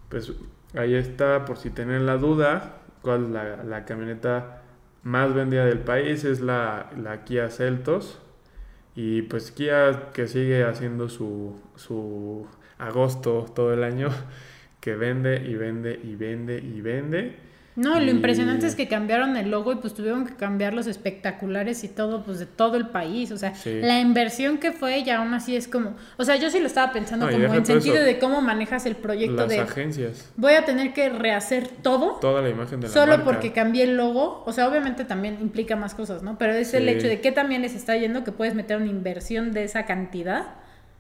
[0.09, 0.33] pues
[0.75, 4.63] ahí está, por si tienen la duda, cuál la, la camioneta
[5.03, 8.21] más vendida del país es la, la, Kia Celtos.
[8.95, 12.47] Y pues Kia que sigue haciendo su, su
[12.79, 14.09] agosto todo el año,
[14.81, 17.46] que vende y vende y vende y vende.
[17.77, 21.85] No, lo impresionante es que cambiaron el logo y pues tuvieron que cambiar los espectaculares
[21.85, 23.31] y todo, pues de todo el país.
[23.33, 26.59] O sea, la inversión que fue y aún así es como, o sea, yo sí
[26.59, 30.31] lo estaba pensando como en sentido de cómo manejas el proyecto las de agencias.
[30.37, 32.13] Voy a tener que rehacer todo.
[32.21, 34.43] Toda la imagen de la Solo porque cambié el logo.
[34.47, 36.39] O sea, obviamente también implica más cosas, ¿no?
[36.39, 39.53] Pero es el hecho de que también les está yendo que puedes meter una inversión
[39.53, 40.47] de esa cantidad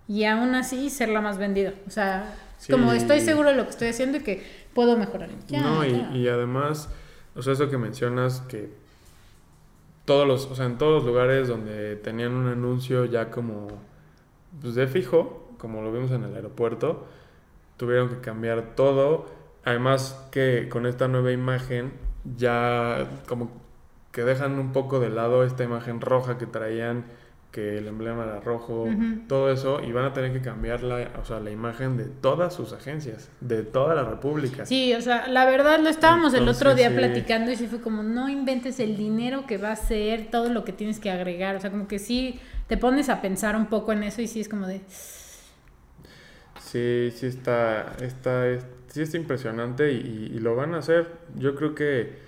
[0.08, 1.72] y aún así ser la más vendida.
[1.86, 2.34] O sea,
[2.70, 4.42] como estoy seguro de lo que estoy haciendo y que
[4.74, 5.30] puedo mejorar.
[5.50, 6.88] no, y, además,
[7.34, 8.70] o sea, eso que mencionas que
[10.04, 13.68] todos los, o sea, en todos los lugares donde tenían un anuncio ya como
[14.60, 17.06] pues de fijo, como lo vimos en el aeropuerto,
[17.76, 19.26] tuvieron que cambiar todo.
[19.64, 21.92] Además que con esta nueva imagen
[22.36, 23.50] ya como
[24.12, 27.04] que dejan un poco de lado esta imagen roja que traían
[27.56, 28.86] que el emblema era rojo,
[29.28, 32.52] todo eso, y van a tener que cambiar la, o sea, la imagen de todas
[32.52, 34.66] sus agencias, de toda la República.
[34.66, 38.02] Sí, o sea, la verdad lo estábamos el otro día platicando y sí fue como,
[38.02, 41.60] no inventes el dinero que va a ser, todo lo que tienes que agregar, o
[41.60, 44.50] sea, como que sí te pones a pensar un poco en eso y sí es
[44.50, 44.82] como de...
[46.60, 48.44] Sí, sí está, está,
[48.88, 51.10] sí está impresionante y, y lo van a hacer.
[51.36, 52.25] Yo creo que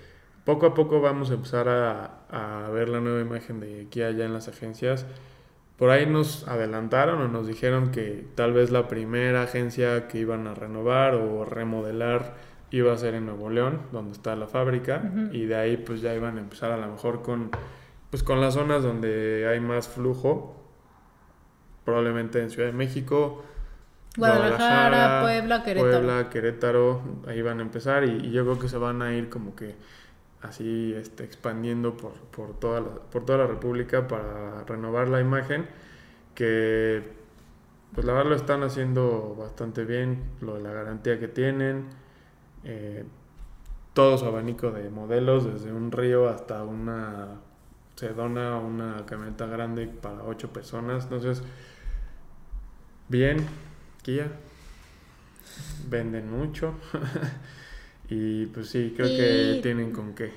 [0.49, 4.25] poco a poco vamos a empezar a, a ver la nueva imagen de Kia ya
[4.25, 5.05] en las agencias.
[5.77, 10.47] Por ahí nos adelantaron o nos dijeron que tal vez la primera agencia que iban
[10.47, 12.33] a renovar o remodelar
[12.71, 16.15] iba a ser en Nuevo León, donde está la fábrica, y de ahí pues ya
[16.15, 17.51] iban a empezar a lo mejor con,
[18.09, 20.59] pues con las zonas donde hay más flujo,
[21.85, 23.43] probablemente en Ciudad de México,
[24.17, 25.91] Guadalajara, Puebla, Querétaro.
[25.91, 29.29] Puebla, Querétaro, ahí van a empezar y, y yo creo que se van a ir
[29.29, 29.75] como que
[30.41, 35.67] así este, expandiendo por, por, toda la, por toda la República para renovar la imagen,
[36.35, 37.03] que
[37.93, 41.85] pues la verdad lo están haciendo bastante bien, lo de la garantía que tienen,
[42.63, 43.03] eh,
[43.93, 47.39] todo su abanico de modelos, desde un río hasta una
[47.95, 51.43] sedona, una camioneta grande para ocho personas, entonces,
[53.09, 53.45] bien,
[54.03, 54.31] Kia,
[55.89, 56.75] venden mucho.
[58.09, 60.31] Y pues sí, creo que tienen con qué.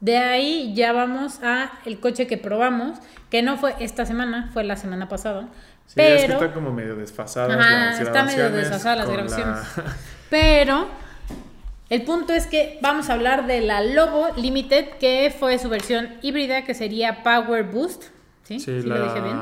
[0.00, 2.98] De ahí ya vamos a el coche que probamos,
[3.30, 5.48] que no fue esta semana, fue la semana pasada.
[5.86, 6.14] Sí, pero...
[6.14, 7.54] es que está como medio desfasada.
[7.54, 9.58] Ajá, está medio desfasada las grabaciones.
[10.30, 10.86] Pero
[11.88, 16.08] el punto es que vamos a hablar de la Lobo Limited, que fue su versión
[16.20, 18.04] híbrida, que sería Power Boost.
[18.42, 19.40] Sí, sí, la, lo dije bien.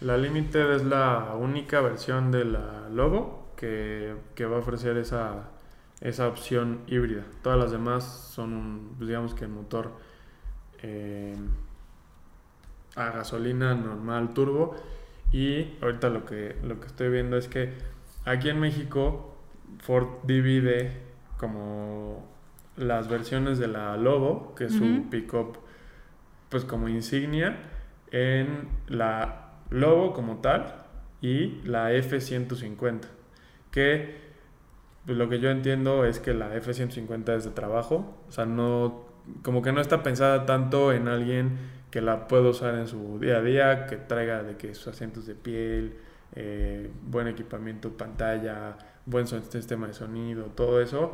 [0.00, 5.50] La Limited es la única versión de la Lobo que, que va a ofrecer esa,
[6.00, 7.24] esa opción híbrida.
[7.42, 9.92] Todas las demás son, pues, digamos que el motor
[10.82, 11.36] eh,
[12.96, 14.76] a gasolina normal turbo.
[15.32, 17.72] Y ahorita lo que, lo que estoy viendo es que
[18.24, 19.36] aquí en México
[19.78, 20.92] Ford divide
[21.38, 22.28] como
[22.76, 25.10] las versiones de la Lobo, que es su Ujú.
[25.10, 25.58] pickup,
[26.48, 27.56] pues como insignia,
[28.10, 30.74] en la Lobo como tal
[31.20, 33.02] y la F-150,
[33.70, 34.29] que
[35.06, 39.06] pues, lo que yo entiendo es que la F-150 es de trabajo, o sea, no,
[39.42, 41.58] como que no está pensada tanto en alguien
[41.90, 45.26] que la pueda usar en su día a día, que traiga de que sus asientos
[45.26, 45.96] de piel,
[46.34, 51.12] eh, buen equipamiento, pantalla, buen sistema de sonido, todo eso,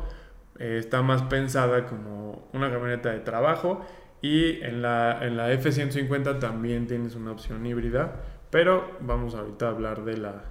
[0.59, 3.85] eh, está más pensada como una camioneta de trabajo
[4.21, 8.15] y en la, en la F-150 también tienes una opción híbrida,
[8.49, 10.43] pero vamos ahorita a hablar de la,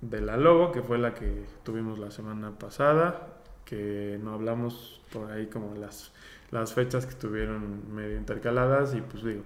[0.00, 3.28] de la Lobo, que fue la que tuvimos la semana pasada,
[3.64, 6.12] que no hablamos por ahí como las,
[6.50, 9.42] las fechas que estuvieron medio intercaladas y pues digo,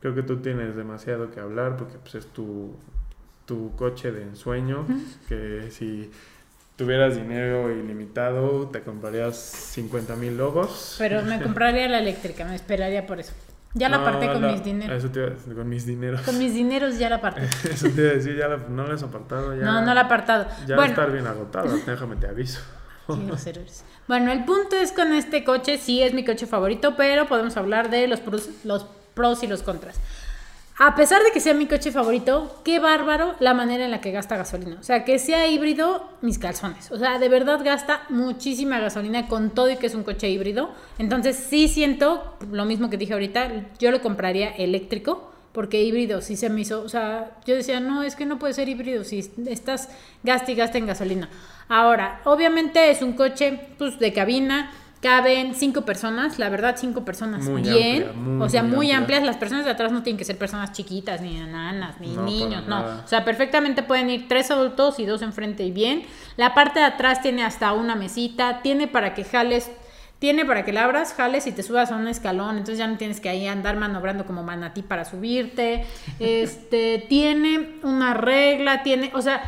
[0.00, 2.76] creo que tú tienes demasiado que hablar porque pues es tu,
[3.46, 4.86] tu coche de ensueño,
[5.28, 6.10] que si
[6.76, 10.94] tuvieras dinero ilimitado te comprarías 50 mil logos.
[10.98, 13.34] Pero me compraría la eléctrica, me esperaría por eso.
[13.74, 14.98] Ya la No, aparté con la- mis dineros.
[14.98, 16.20] Eso te iba a decir, con mis dineros.
[16.22, 17.42] Con mis dineros ya la aparté.
[17.70, 19.54] Eso te iba a decir, ya la- no la has apartado.
[19.54, 20.46] Ya, No, no la he apartado.
[20.66, 22.60] Ya va a bueno, estar bien agotada, déjame te aviso.
[24.06, 27.90] Bueno, el punto es con este coche, sí es mi coche favorito, pero podemos hablar
[27.90, 29.96] de los pros, los pros y los contras.
[30.82, 34.12] A pesar de que sea mi coche favorito, qué bárbaro la manera en la que
[34.12, 34.78] gasta gasolina.
[34.80, 36.90] O sea, que sea híbrido, mis calzones.
[36.90, 40.70] O sea, de verdad gasta muchísima gasolina con todo y que es un coche híbrido.
[40.98, 45.30] Entonces sí siento lo mismo que dije ahorita, yo lo compraría eléctrico.
[45.52, 48.54] Porque híbrido sí se me hizo, o sea, yo decía, no, es que no puede
[48.54, 49.90] ser híbrido si estás
[50.22, 51.28] gasta y gasta en gasolina.
[51.68, 57.44] Ahora, obviamente es un coche pues de cabina, caben cinco personas, la verdad cinco personas
[57.44, 58.98] Muy bien, amplia, muy, o sea, muy muy, amplia.
[58.98, 62.22] amplias, las personas de atrás no tienen que ser personas chiquitas, ni enanas, ni No,
[62.22, 63.02] niños, no, nada.
[63.04, 66.02] o sea, perfectamente pueden ir tres adultos y dos enfrente y bien.
[66.36, 69.70] La parte de atrás tiene hasta una mesita, tiene para que jales
[70.18, 72.98] tiene para que la abras, jales y te subas a un escalón, entonces ya no
[72.98, 75.86] tienes que ahí andar manobrando como manatí para subirte.
[76.20, 79.42] Este, tiene una regla, tiene, o sea,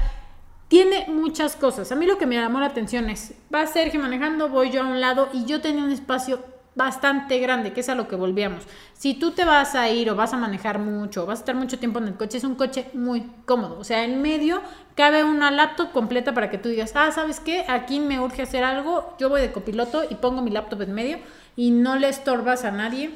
[0.72, 1.92] tiene muchas cosas.
[1.92, 4.86] A mí lo que me llamó la atención es, va Sergio manejando, voy yo a
[4.86, 6.42] un lado y yo tenía un espacio
[6.74, 8.64] bastante grande, que es a lo que volvíamos.
[8.94, 11.54] Si tú te vas a ir o vas a manejar mucho, o vas a estar
[11.54, 13.78] mucho tiempo en el coche, es un coche muy cómodo.
[13.78, 14.62] O sea, en medio
[14.94, 17.66] cabe una laptop completa para que tú digas, ah, ¿sabes qué?
[17.68, 21.18] Aquí me urge hacer algo, yo voy de copiloto y pongo mi laptop en medio
[21.54, 23.10] y no le estorbas a nadie.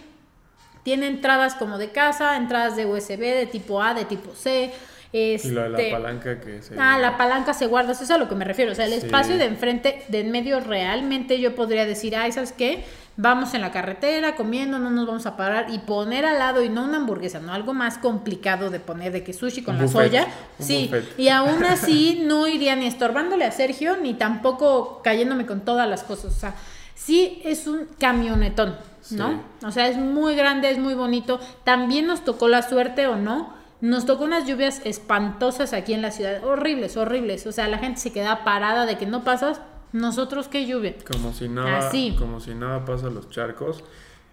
[0.83, 4.75] Tiene entradas como de casa, entradas de USB de tipo A, de tipo C.
[5.12, 6.75] Y lo de este, la palanca que se...
[6.79, 8.73] Ah, la palanca se guarda, eso es a lo que me refiero.
[8.73, 9.07] O sea, el Sí.
[9.07, 12.85] espacio de enfrente, de en medio, realmente yo podría decir, ay, ¿sabes qué?
[13.19, 16.69] Vamos en la carretera comiendo, no nos vamos a parar y poner al lado, y
[16.69, 19.87] no una hamburguesa, no algo más complicado de poner, de que sushi con Un la
[19.87, 20.27] buffet, soya.
[20.59, 21.19] Sí, buffet.
[21.19, 26.03] y aún así no iría ni estorbándole a Sergio, ni tampoco cayéndome con todas las
[26.05, 26.27] cosas.
[26.27, 26.55] O sea,
[26.95, 28.77] sí es un camionetón,
[29.12, 29.40] ¿no?
[29.64, 31.40] O sea, es muy grande, es muy bonito.
[31.64, 33.56] También nos tocó la suerte o no.
[33.81, 37.47] Nos tocó unas lluvias espantosas aquí en la ciudad, horribles, horribles.
[37.47, 39.61] O sea, la gente se queda parada de que no pasas.
[39.93, 40.95] Nosotros qué lluvia.
[41.11, 42.17] Como si nada, Así.
[42.19, 43.85] como si nada pasa los charcos.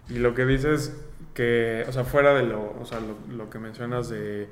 [0.10, 0.96] Y lo que dices
[1.34, 4.50] que, o sea, fuera de lo, o sea, lo, lo que mencionas de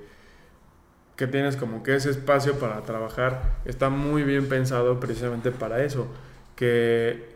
[1.15, 6.07] que tienes como que ese espacio para trabajar, está muy bien pensado precisamente para eso.
[6.55, 7.29] Que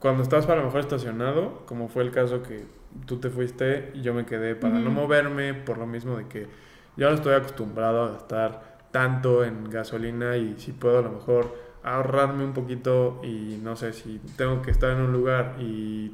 [0.00, 2.64] cuando estás para lo mejor estacionado, como fue el caso que
[3.06, 6.46] tú te fuiste y yo me quedé para no moverme, por lo mismo de que
[6.96, 11.56] ya no estoy acostumbrado a gastar tanto en gasolina y si puedo a lo mejor
[11.82, 16.12] ahorrarme un poquito y no sé si tengo que estar en un lugar y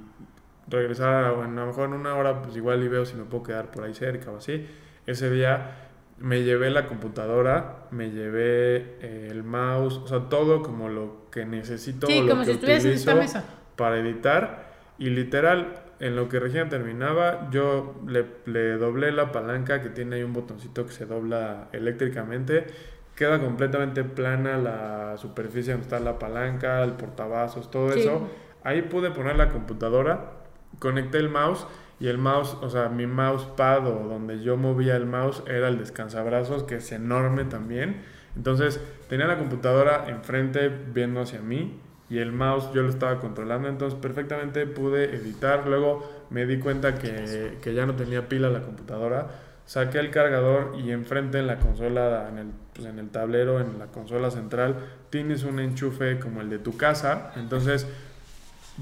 [0.68, 3.24] regresar a, bueno, a lo mejor en una hora pues igual y veo si me
[3.24, 4.66] puedo quedar por ahí cerca o así
[5.06, 5.76] ese día
[6.18, 11.44] me llevé la computadora me llevé eh, el mouse o sea todo como lo que
[11.44, 13.44] necesito Sí, lo como que si estuvieras en esta mesa.
[13.76, 19.82] para editar y literal en lo que Regina terminaba yo le, le doblé la palanca
[19.82, 22.66] que tiene ahí un botoncito que se dobla eléctricamente
[23.14, 28.00] queda completamente plana la superficie donde está la palanca el portavasos todo Sí.
[28.00, 28.28] eso
[28.64, 30.32] ahí pude poner la computadora
[30.78, 31.66] conecté el mouse
[32.00, 35.78] y el mouse, o sea, mi mousepad o donde yo movía el mouse era el
[35.78, 38.02] descansabrazos, que es enorme también.
[38.37, 43.68] Entonces tenía la computadora enfrente viendo hacia mí y el mouse yo lo estaba controlando,
[43.68, 45.66] entonces perfectamente pude editar.
[45.66, 49.28] Luego me di cuenta que, que ya no tenía pila la computadora.
[49.66, 53.78] saqué el cargador y enfrente en la consola, en el, pues en el tablero, en
[53.78, 54.76] la consola central,
[55.10, 57.32] tienes un enchufe como el de tu casa.
[57.36, 57.86] Entonces,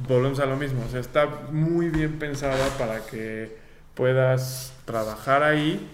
[0.06, 0.84] volvemos a lo mismo.
[0.86, 3.56] O sea, está muy bien pensada para que
[3.94, 5.90] puedas trabajar ahí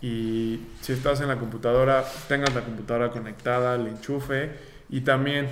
[0.00, 4.50] y si estás en la computadora, tengas la computadora conectada, el enchufe
[4.88, 5.48] y también,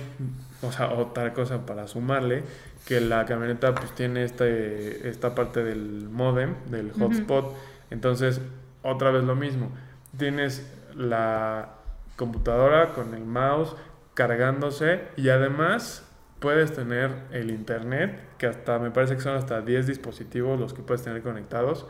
[0.61, 2.43] o sea, otra cosa para sumarle,
[2.85, 7.53] que la camioneta pues tiene este, esta parte del modem, del hotspot,
[7.89, 8.41] entonces
[8.81, 9.71] otra vez lo mismo,
[10.17, 11.73] tienes la
[12.15, 13.75] computadora con el mouse
[14.13, 16.07] cargándose y además
[16.39, 20.81] puedes tener el internet, que hasta me parece que son hasta 10 dispositivos los que
[20.81, 21.85] puedes tener conectados.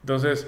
[0.00, 0.46] Entonces,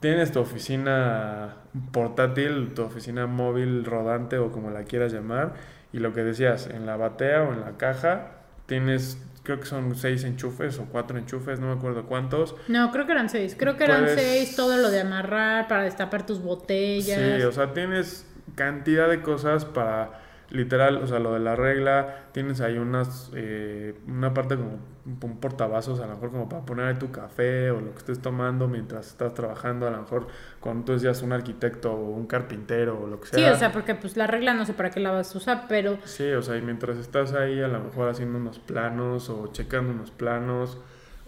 [0.00, 1.56] tienes tu oficina
[1.92, 5.54] portátil, tu oficina móvil rodante o como la quieras llamar,
[5.92, 8.32] y lo que decías, en la batea o en la caja,
[8.66, 12.54] tienes, creo que son seis enchufes o cuatro enchufes, no me acuerdo cuántos.
[12.68, 16.24] No, creo que eran seis, creo que eran seis, todo lo de amarrar para destapar
[16.24, 17.18] tus botellas.
[17.18, 22.26] Sí, o sea, tienes cantidad de cosas para literal, o sea, lo de la regla,
[22.32, 26.86] tienes ahí unas, eh, una parte como un portavasos, a lo mejor como para poner
[26.86, 30.26] ahí tu café o lo que estés tomando mientras estás trabajando, a lo mejor
[30.60, 33.38] cuando tú seas un arquitecto o un carpintero o lo que sea.
[33.38, 35.66] Sí, o sea, porque pues la regla no sé para qué la vas a usar,
[35.68, 35.98] pero...
[36.04, 39.92] Sí, o sea, y mientras estás ahí a lo mejor haciendo unos planos o checando
[39.92, 40.78] unos planos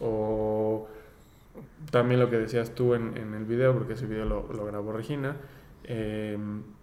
[0.01, 0.89] o
[1.91, 4.93] también lo que decías tú en, en el video, porque ese video lo, lo grabó
[4.93, 5.37] Regina,
[5.85, 6.39] eh,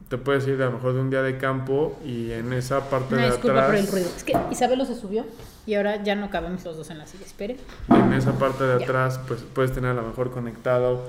[0.10, 3.16] te puedes ir a lo mejor de un día de campo y en esa parte
[3.16, 3.68] de disculpa atrás.
[3.68, 4.08] por el ruido.
[4.16, 5.24] Es que Isabelo se subió
[5.68, 7.26] y ahora ya no cabemos los dos en la silla.
[7.26, 7.58] Espere.
[7.90, 11.04] En esa parte de atrás, pues puedes tener a lo mejor conectado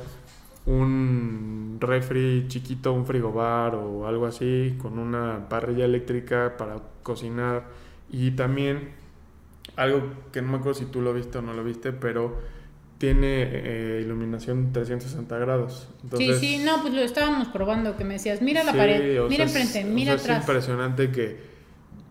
[0.67, 7.65] un refri chiquito, un frigobar o algo así, con una parrilla eléctrica para cocinar.
[8.11, 8.91] Y también
[9.77, 12.39] algo que no me acuerdo si tú lo viste o no lo viste, pero
[13.01, 15.89] tiene eh, iluminación 360 grados.
[16.19, 19.85] sí, sí, no, pues lo estábamos probando, que me decías, mira la pared, mira enfrente,
[19.85, 20.37] mira atrás.
[20.37, 21.39] Es impresionante que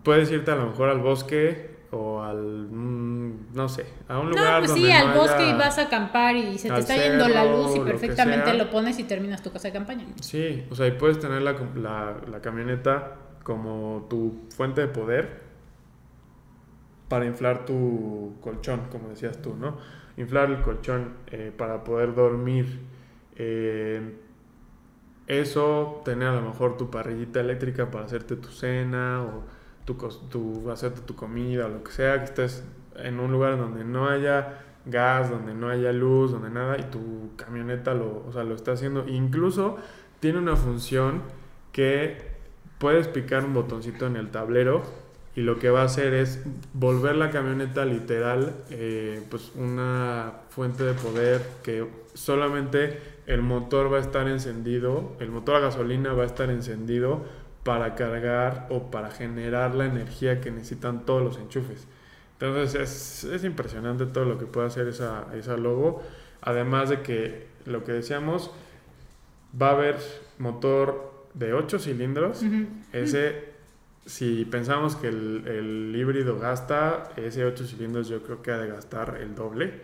[0.03, 4.63] puedes irte a lo mejor al bosque o al, mm, no sé, a un lugar.
[4.63, 7.45] No, pues sí, al bosque y vas a acampar y se te está yendo la
[7.45, 10.07] luz y perfectamente lo, pones y terminas tu casa de campaña.
[10.21, 15.43] Sí, o sea, y puedes tener la, la, la camioneta como tu fuente de poder
[17.07, 19.98] para inflar tu colchón, como decías tú, ¿no?
[20.19, 22.79] Inflar el colchón eh, para poder dormir.
[23.35, 24.15] Eh,
[25.27, 29.43] eso, tener a lo mejor tu parrillita eléctrica para hacerte tu cena o
[29.85, 29.95] tu,
[30.29, 32.63] tu, hacerte tu comida o lo que sea, que estés
[32.95, 37.31] en un lugar donde no haya gas, donde no haya luz, donde nada, y tu
[37.35, 39.07] camioneta lo, o sea, lo está haciendo.
[39.07, 39.77] Incluso
[40.19, 41.21] tiene una función
[41.71, 42.17] que
[42.77, 44.83] puedes picar un botoncito en el tablero
[45.35, 46.41] y lo que va a hacer es
[46.73, 53.97] volver la camioneta literal eh, pues una fuente de poder que solamente el motor va
[53.97, 57.23] a estar encendido, el motor a gasolina va a estar encendido
[57.63, 61.87] para cargar o para generar la energía que necesitan todos los enchufes.
[62.39, 66.01] Entonces es, impresionante todo lo que puede hacer esa, esa logo.
[66.41, 68.49] Además de que lo que decíamos,
[69.61, 69.97] va a haber
[70.37, 72.41] motor de 8 cilindros.
[72.93, 73.49] Ese
[74.05, 79.17] si pensamos que el, híbrido gasta ese 8 cilindros, yo creo que ha de gastar
[79.21, 79.81] el doble.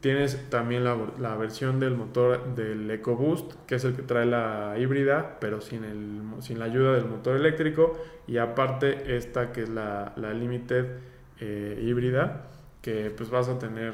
[0.00, 5.38] Tienes también la, versión del motor del EcoBoost, que es el que trae la híbrida,
[5.40, 7.98] pero sin, el, sin la ayuda del motor eléctrico.
[8.26, 10.86] Y aparte esta que es la, la Limited
[11.40, 12.46] eh, híbrida,
[12.80, 13.92] que pues vas a tener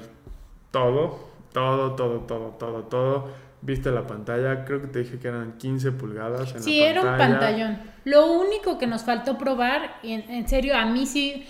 [0.70, 5.58] todo, todo, todo, todo, todo, todo viste la pantalla, creo que te dije que eran
[5.58, 6.54] 15 pulgadas.
[6.54, 7.78] En sí, era un pantallón.
[8.04, 11.44] Lo único que nos faltó probar, y en, serio, a mí sí,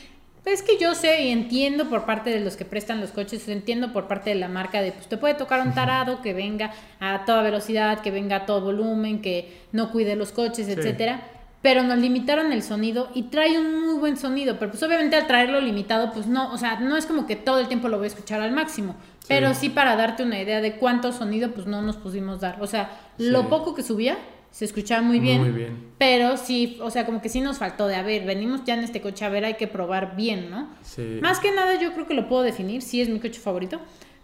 [0.44, 3.92] es que yo sé y entiendo por parte de los que prestan los coches, entiendo
[3.92, 7.24] por parte de la marca de, pues te puede tocar un tarado que venga a
[7.24, 11.35] toda velocidad, que venga a todo volumen, que no cuide los coches, etcétera
[11.66, 15.26] pero nos limitaron el sonido y trae un muy buen sonido, pero pues obviamente al
[15.26, 18.04] traerlo limitado, pues no, o sea, no es como que todo el tiempo lo voy
[18.04, 18.94] a escuchar al máximo,
[19.26, 22.68] pero sí para darte una idea de cuánto sonido, pues no nos pusimos dar, o
[22.68, 24.16] sea, lo poco que subía
[24.52, 27.88] se escuchaba muy bien, muy bien, pero sí, o sea, como que sí nos faltó
[27.88, 30.68] de, a ver, venimos ya en este coche, a ver, hay que probar bien, ¿no?
[30.82, 31.18] Sí.
[31.20, 33.80] Más que nada yo creo que lo puedo definir, sí es mi coche favorito,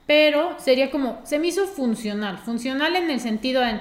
[0.06, 3.80] pero sería como, se me hizo funcional, funcional en el sentido en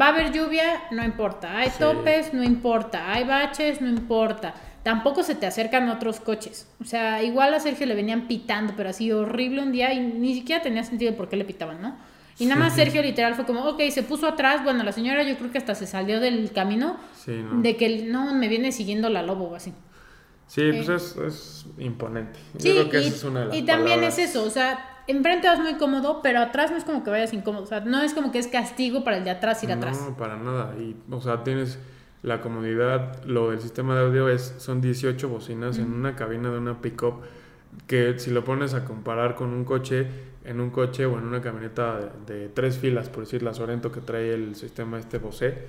[0.00, 1.58] Va a haber lluvia, no importa.
[1.58, 3.12] Hay topes, no importa.
[3.12, 4.54] Hay baches, no importa.
[4.82, 6.68] Tampoco se te acercan otros coches.
[6.80, 10.34] O sea, igual a Sergio le venían pitando, pero así horrible un día y ni
[10.34, 11.96] siquiera tenía sentido por qué le pitaban, ¿no?
[12.38, 14.64] Y nada más Sergio literal fue como, ok, se puso atrás.
[14.64, 18.48] Bueno, la señora yo creo que hasta se salió del camino de que no me
[18.48, 19.72] viene siguiendo la lobo o así.
[20.46, 22.38] Sí, pues es, imponente.
[22.58, 25.48] yo creo que y, es una de las Y también es eso, o sea, enfrente
[25.48, 27.64] vas muy cómodo, pero atrás no es como que vayas incómodo.
[27.64, 30.00] O sea, no es como que es castigo para el de atrás ir no, atrás.
[30.18, 30.74] para nada.
[30.78, 31.78] Y, o sea, tienes
[32.22, 36.58] la comodidad, lo del sistema de audio es, son 18 bocinas en una cabina de
[36.58, 37.22] una pickup
[37.86, 40.06] que si lo pones a comparar con un coche,
[40.44, 43.90] en un coche o en una camioneta de, de tres filas, por decir la Sorento
[43.90, 45.68] que trae el sistema este Bose,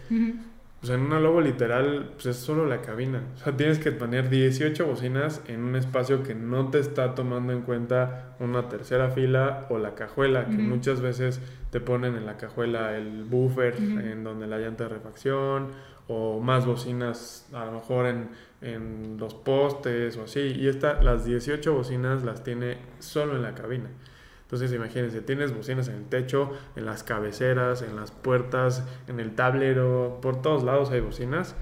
[0.83, 0.89] Ujú.
[0.89, 3.23] pues en una Lobo literal, pues es solo la cabina.
[3.35, 7.53] O sea, tienes que poner 18 bocinas en un espacio que no te está tomando
[7.53, 11.39] en cuenta una tercera fila o la cajuela, que muchas veces
[11.71, 15.69] te ponen en la cajuela el buffer, en donde la llanta de refacción,
[16.07, 18.29] o más bocinas a lo mejor en,
[18.61, 20.39] en los postes o así.
[20.41, 23.89] Y esta, las 18 bocinas las tiene solo en la cabina.
[24.43, 29.33] Entonces imagínense, tienes bocinas en el techo, en las cabeceras, en las puertas, en el
[29.35, 31.55] tablero, por todos lados hay bocinas.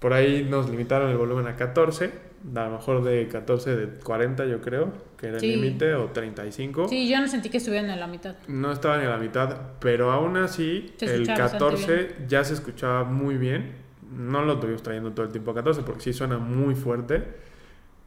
[0.00, 2.10] Por ahí nos limitaron el volumen a 14,
[2.56, 5.52] a lo mejor de 14 de 40 yo creo, que era Sí.
[5.52, 6.88] el límite, o 35.
[6.88, 8.34] Sí, yo no sentí que estuvieran a la mitad.
[8.48, 12.54] No estaba ni a la mitad, pero aún así el escuchaba bastante 14 ya se
[12.54, 13.74] escuchaba muy bien.
[14.10, 17.22] No lo estuvimos trayendo todo el tiempo a 14 porque sí suena muy fuerte,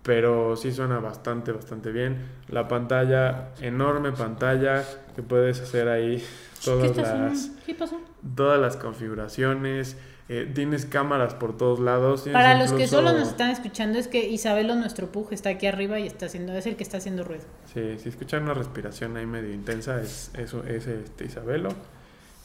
[0.06, 2.28] pero sí suena bastante, bastante bien.
[2.48, 4.84] La pantalla, enorme pantalla
[5.16, 6.24] que puedes hacer ahí
[6.64, 8.00] ¿Qué todas las, ¿Qué pasó?
[8.36, 9.98] todas las configuraciones.
[10.30, 12.30] eh, tienes cámaras por todos lados.
[12.32, 16.00] Para los que solo nos están escuchando es que Isabelo, nuestro pug, está aquí arriba
[16.00, 17.44] y está haciendo, es el que está haciendo ruido.
[17.74, 21.70] Sí, si escuchan una respiración ahí medio intensa, es, eso, es este Isabelo.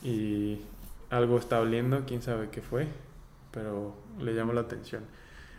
[0.02, 0.62] Y
[1.11, 2.86] algo está oliendo, quién sabe qué fue,
[3.50, 5.02] pero le llamó la atención.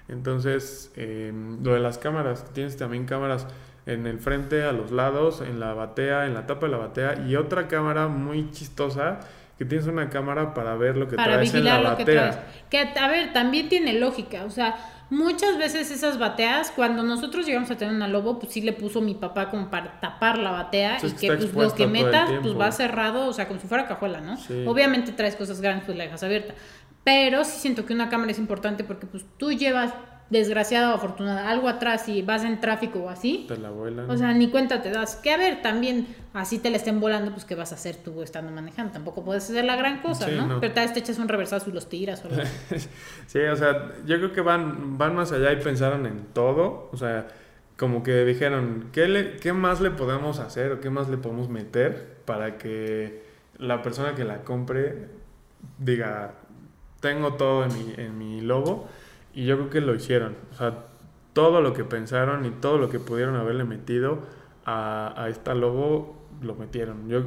[0.07, 1.31] Entonces, eh,
[1.63, 3.47] lo de las cámaras, tienes también cámaras
[3.85, 7.25] en el frente, a los lados, en la batea, en la tapa de la batea,
[7.27, 9.19] y otra cámara muy chistosa,
[9.57, 12.31] que tienes una cámara para ver lo que para traes en la lo que batea.
[12.31, 12.37] traes.
[12.69, 14.43] Que, a ver, también tiene lógica.
[14.45, 14.75] O sea,
[15.11, 19.01] muchas veces esas bateas, cuando nosotros llegamos a tener una lobo, pues sí le puso
[19.01, 22.71] mi papá como para tapar la batea y que pues, lo que metas, pues va
[22.71, 24.37] cerrado, o sea, como si fuera cajuela, ¿no?
[24.37, 24.63] Sí.
[24.65, 26.55] Obviamente traes cosas grandes, pues la dejas abierta.
[27.03, 29.93] Pero sí siento que una cámara es importante porque pues tú llevas,
[30.31, 33.45] desgraciada o afortunada, algo atrás y vas en tráfico o así.
[33.49, 34.09] Te la vuelan.
[34.09, 35.17] O sea, ni cuenta te das.
[35.17, 38.23] Que a ver, también así te la estén volando, pues ¿qué vas a hacer tú
[38.23, 38.93] estando manejando?
[38.93, 40.47] Tampoco puedes hacer la gran cosa, Sí, ¿no?
[40.47, 40.59] no.
[40.61, 42.41] Pero tal vez te echas un reversazo y los tiras o algo.
[43.27, 46.89] Sí, o sea, yo creo que van, van más allá y pensaron en todo.
[46.93, 47.27] O sea,
[47.75, 51.49] como que dijeron, ¿qué, le, ¿qué más le podemos hacer o qué más le podemos
[51.49, 53.21] meter para que
[53.57, 55.09] la persona que la compre
[55.77, 56.35] diga,
[57.01, 58.87] tengo todo en mi, en mi lobo?
[59.33, 60.35] Y yo creo que lo hicieron.
[60.53, 60.85] O sea,
[61.33, 64.19] todo lo que pensaron y todo lo que pudieron haberle metido
[64.65, 67.09] a, a esta lobo, lo metieron.
[67.09, 67.23] Yo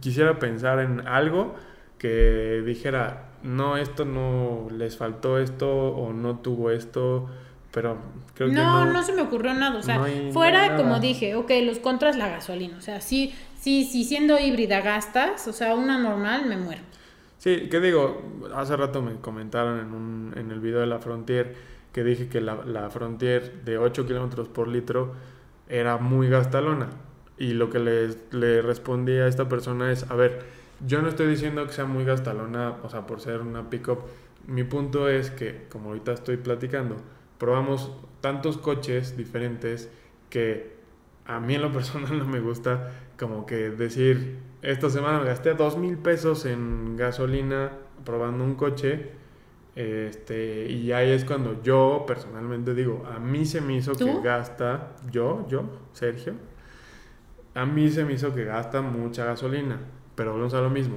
[0.00, 1.54] quisiera pensar en algo
[1.98, 7.28] que dijera, no, esto no, les faltó esto o no tuvo esto,
[7.72, 7.98] pero
[8.34, 9.02] creo que no, no.
[9.02, 9.78] se me ocurrió nada.
[9.78, 10.76] O sea, no fuera, nada.
[10.76, 12.76] como dije, ok, los contras la gasolina.
[12.76, 16.82] O sea, sí, sí, sí, siendo híbrida gastas, o sea, una normal me muero.
[17.46, 18.24] Sí, que digo,
[18.56, 21.54] hace rato me comentaron en, un, en el video de la Frontier
[21.92, 25.14] que dije que la, la Frontier de 8 kilómetros por litro
[25.68, 26.88] era muy gastalona.
[27.38, 30.42] Y lo que les, le respondí a esta persona es, a ver,
[30.84, 34.00] yo no estoy diciendo que sea muy gastalona, o sea, por ser una pickup.
[34.48, 36.96] Mi punto es que, como ahorita estoy platicando,
[37.38, 37.92] probamos
[38.22, 39.88] tantos coches diferentes
[40.30, 40.74] que
[41.26, 45.54] a mí en lo personal no me gusta como que decir, esta semana me gasté
[45.54, 47.72] dos mil pesos en gasolina
[48.04, 49.10] probando un coche.
[49.74, 54.06] Este, y ahí es cuando yo personalmente digo, a mí se me hizo ¿Tú?
[54.06, 56.32] que gasta, yo, yo, Sergio,
[57.54, 59.78] a mí se me hizo que gasta mucha gasolina,
[60.14, 60.96] pero volvemos a lo mismo.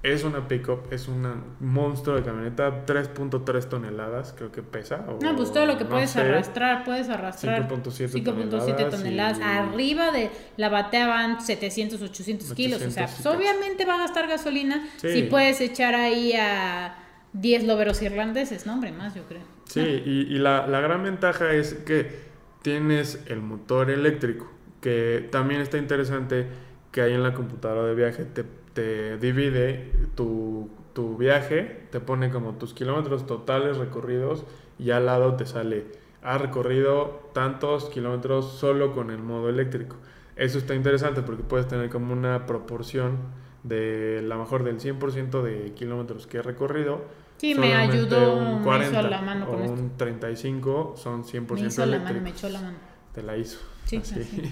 [0.00, 1.26] Es una pickup, es un
[1.58, 5.04] monstruo de camioneta, 3.3 toneladas, creo que pesa.
[5.08, 6.20] o No, pues todo lo que no puedes sé.
[6.20, 9.38] arrastrar, puedes arrastrar 5.7 5.7 toneladas.
[9.40, 12.80] y- Arriba de la batea van 700, 800 kilos.
[12.82, 14.88] O sea, 800 pues obviamente va a gastar gasolina.
[14.98, 15.10] Sí.
[15.12, 16.96] Si puedes echar ahí a
[17.32, 19.42] 10 loberos irlandeses, no, hombre, más yo creo.
[19.64, 22.28] Sí, y, y la, la gran ventaja es que
[22.62, 24.48] tienes el motor eléctrico,
[24.80, 26.46] que también está interesante
[26.92, 28.44] que ahí en la computadora de viaje te,
[28.74, 34.44] te divide tu, tu viaje, te pone como tus kilómetros totales recorridos
[34.78, 35.86] y al lado te sale,
[36.22, 39.96] ha recorrido tantos kilómetros solo con el modo eléctrico.
[40.36, 43.18] Eso está interesante porque puedes tener como una proporción
[43.64, 47.04] de la mejor del 100% de kilómetros que he recorrido.
[47.38, 49.80] Sí, me ayudó, un me 40 hizo la mano con o esto.
[49.80, 52.02] un 35 son 100% Me hizo la eléctricos.
[52.02, 52.78] mano, me echó la mano.
[53.12, 53.58] Te la hizo.
[53.84, 54.14] Sí, así.
[54.14, 54.42] así.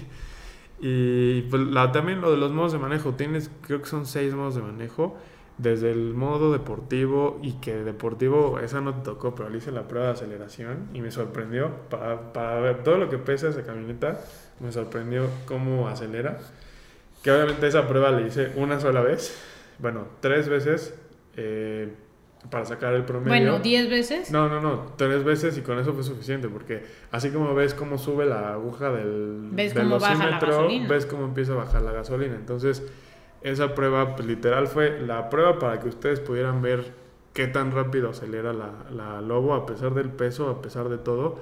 [0.79, 3.13] Y pues, también lo de los modos de manejo.
[3.13, 5.17] Tienes, creo que son seis modos de manejo.
[5.57, 9.87] Desde el modo deportivo y que deportivo, esa no te tocó, pero le hice la
[9.87, 11.71] prueba de aceleración y me sorprendió.
[11.89, 14.19] Para, para ver todo lo que pesa esa camioneta,
[14.59, 16.37] me sorprendió cómo acelera.
[17.23, 19.35] Que obviamente esa prueba la hice una sola vez,
[19.79, 20.93] bueno, tres veces
[21.35, 21.93] eh,
[22.49, 23.29] para sacar el promedio.
[23.29, 24.31] Bueno, 10 veces.
[24.31, 27.97] No, no, no, tres veces y con eso fue suficiente, porque así como ves cómo
[27.97, 30.87] sube la aguja del Ves cómo baja la gasolina.
[30.87, 32.35] ves cómo empieza a bajar la gasolina.
[32.35, 32.83] Entonces,
[33.41, 36.93] esa prueba pues, literal fue la prueba para que ustedes pudieran ver
[37.33, 41.39] qué tan rápido acelera la, la Lobo, a pesar del peso, a pesar de todo.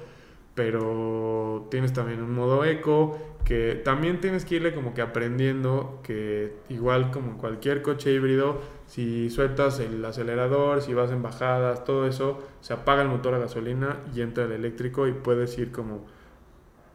[0.56, 6.56] Pero tienes también un modo eco, que también tienes que irle como que aprendiendo que
[6.70, 12.44] igual como cualquier coche híbrido, si sueltas el acelerador, si vas en bajadas, todo eso,
[12.62, 16.06] se apaga el motor a gasolina y entra el eléctrico y puedes ir como,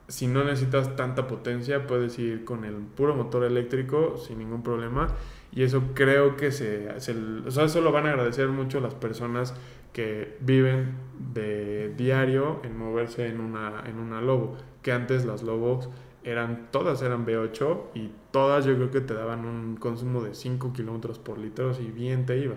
[0.08, 5.06] si no necesitas tanta potencia, puedes ir con el puro motor eléctrico sin ningún problema.
[5.52, 9.54] Y eso creo que se, o sea, eso lo van a agradecer mucho las personas
[9.92, 10.94] que viven
[11.34, 15.88] de diario en moverse en una, en una Lobo, que antes las Lobos
[16.22, 20.72] eran, todas eran V8 y todas yo creo que te daban un consumo de 5
[20.72, 22.54] kilómetros por litro y bien te iba.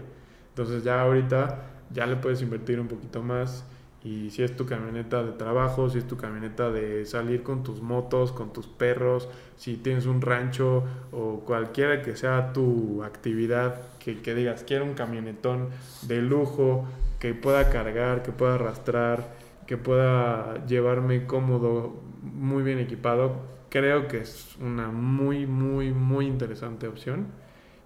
[0.50, 3.66] Entonces ya ahorita ya le puedes invertir un poquito más
[4.04, 7.82] y si es tu camioneta de trabajo, si es tu camioneta de salir con tus
[7.82, 14.36] motos, con tus perros, si tienes un rancho o cualquiera que sea tu actividad, que,
[14.36, 15.70] digas, quiero un camionetón
[16.01, 16.86] de lujo,
[17.20, 19.36] que pueda cargar, que pueda arrastrar,
[19.68, 23.38] que pueda llevarme cómodo, muy bien equipado,
[23.70, 27.28] creo que es una muy, muy, muy interesante opción.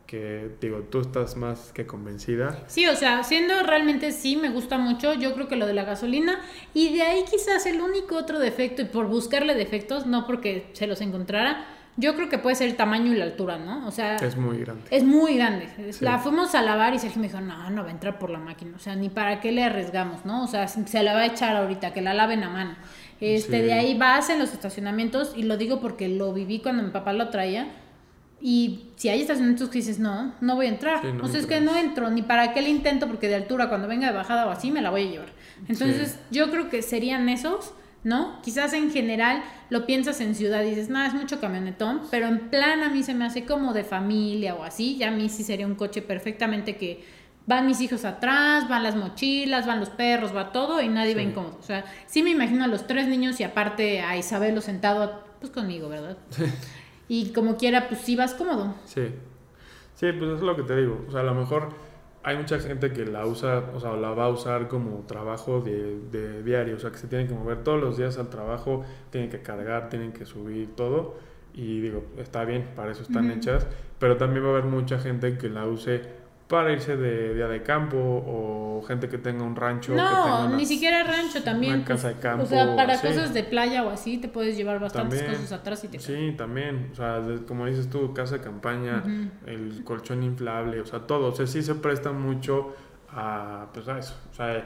[0.08, 2.64] Que digo, tú estás más que convencida.
[2.68, 5.14] Sí, o sea, siendo realmente sí, me gusta mucho.
[5.14, 6.40] Yo creo que lo de la gasolina.
[6.74, 10.88] Y de ahí quizás el único otro defecto, y por buscarle defectos, no porque se
[10.88, 11.66] los encontrara,
[11.98, 13.86] yo creo que puede ser el tamaño y la altura, ¿no?
[13.86, 14.84] O sea, Es muy grande.
[14.92, 15.68] es muy grande.
[15.92, 16.06] Sí.
[16.06, 18.40] La fuimos a lavar y Sergio me dijo, no, no va a entrar por la
[18.40, 18.74] máquina.
[18.78, 20.44] O sea, ni para qué le arriesgamos, ¿no?
[20.44, 22.76] O sea, se la va a echar ahorita, que la laven a mano.
[23.20, 23.64] Este, Sí.
[23.66, 27.12] de ahí vas en los estacionamientos, y lo digo porque lo viví cuando mi papá
[27.14, 27.68] lo traía.
[28.40, 31.02] Y si hay estacionamientos que dices, no, no voy a entrar.
[31.02, 33.36] Sí, no o sea, es que no entro, ni para qué le intento, porque de
[33.36, 35.30] altura, cuando venga de bajada o así, me la voy a llevar.
[35.68, 36.18] Entonces, Sí.
[36.32, 37.74] yo creo que serían esos,
[38.04, 38.40] ¿no?
[38.44, 42.50] Quizás en general lo piensas en ciudad y dices, nada, es mucho camionetón, pero en
[42.50, 45.44] plan a mí se me hace como de familia o así, ya a mí sí
[45.44, 47.04] sería un coche perfectamente que
[47.48, 51.22] van mis hijos atrás, van las mochilas, van los perros, va todo y nadie va
[51.24, 51.58] incómodo.
[51.60, 55.52] O sea, sí me imagino a los tres niños y aparte a Isabelo sentado, pues
[55.52, 56.18] conmigo, ¿verdad?
[57.08, 58.76] Y como quiera, pues sí vas cómodo.
[58.86, 59.08] Sí.
[59.96, 61.06] Sí, pues es lo que te digo.
[61.08, 61.70] O sea, a lo mejor
[62.24, 66.00] hay mucha gente que la usa, o sea, la va a usar como trabajo de,
[66.12, 66.76] de diario.
[66.76, 69.90] O sea, que se tienen que mover todos los días al trabajo, tienen que cargar,
[69.90, 71.16] tienen que subir todo.
[71.54, 73.66] Y digo, está bien, para eso están hechas.
[73.98, 76.02] Pero también va a haber mucha gente que la use
[76.48, 79.92] para irse de día de campo o gente que tenga un rancho.
[79.94, 81.76] que tenga No, ni siquiera rancho también.
[81.76, 83.06] una casa de campo, O sea, para así.
[83.08, 85.42] cosas de playa o así, te puedes llevar bastantes También.
[85.42, 89.30] cosas atrás y te Sí, también, o sea, como dices tú, casa de campaña, Ujú.
[89.50, 92.74] el colchón inflable, o sea, todo, o sea, sí se presta mucho
[93.12, 94.64] a, pues a eso, o sea,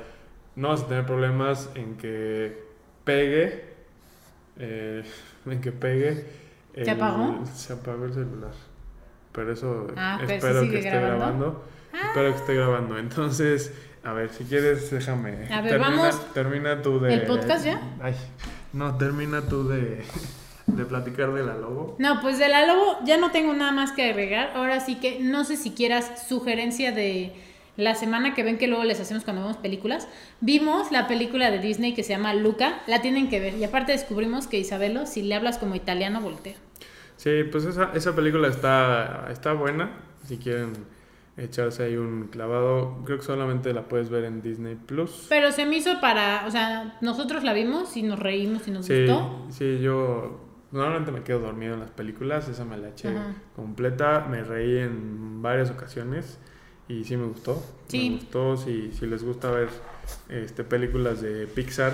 [0.56, 2.64] no vas a tener problemas en que
[3.04, 3.66] pegue,
[4.60, 5.04] eh,
[5.48, 6.26] en que pegue.
[6.76, 7.44] ¿Se el- apagó?
[7.48, 8.52] Se apagó el celular,
[9.32, 11.16] pero eso Ah, pero sí espero que esté grabando.
[11.18, 11.64] grabando,
[11.94, 13.74] espero que esté grabando, entonces,
[14.04, 16.34] a ver, si quieres, déjame, A ver, vamos.
[16.34, 17.14] termina tú de...
[17.14, 17.82] ¿El podcast ya?
[18.02, 18.16] Ay,
[18.74, 20.02] no, termina tú de,
[20.68, 21.96] de platicar de la logo.
[22.00, 24.52] No, pues de la Lobo ya no tengo nada más que agregar.
[24.56, 27.34] Ahora sí que no sé si quieras sugerencia de
[27.78, 30.08] la semana que ven que luego les hacemos cuando vemos películas.
[30.40, 33.56] Vimos la película de Disney que se llama Luca, la tienen que ver.
[33.58, 36.56] Y aparte descubrimos que Isabelo, si le hablas como italiano, voltea.
[37.22, 39.92] Sí, pues esa, esa película está, está buena.
[40.26, 40.74] Si quieren
[41.38, 45.28] echarse ahí un clavado, creo que solamente la puedes ver en Disney Plus.
[45.30, 48.88] Pero se me hizo para, o sea, nosotros la vimos y nos reímos y nos
[48.88, 49.46] Sí, gustó.
[49.52, 50.40] sí, yo
[50.72, 53.36] normalmente me quedo dormido en las películas, esa me la eché Ajá.
[53.56, 56.40] completa, me reí en varias ocasiones
[56.88, 57.64] y sí me gustó.
[57.88, 58.10] Sí.
[58.10, 59.70] Me gustó, si, si les gusta ver
[60.30, 61.94] este, películas de Pixar,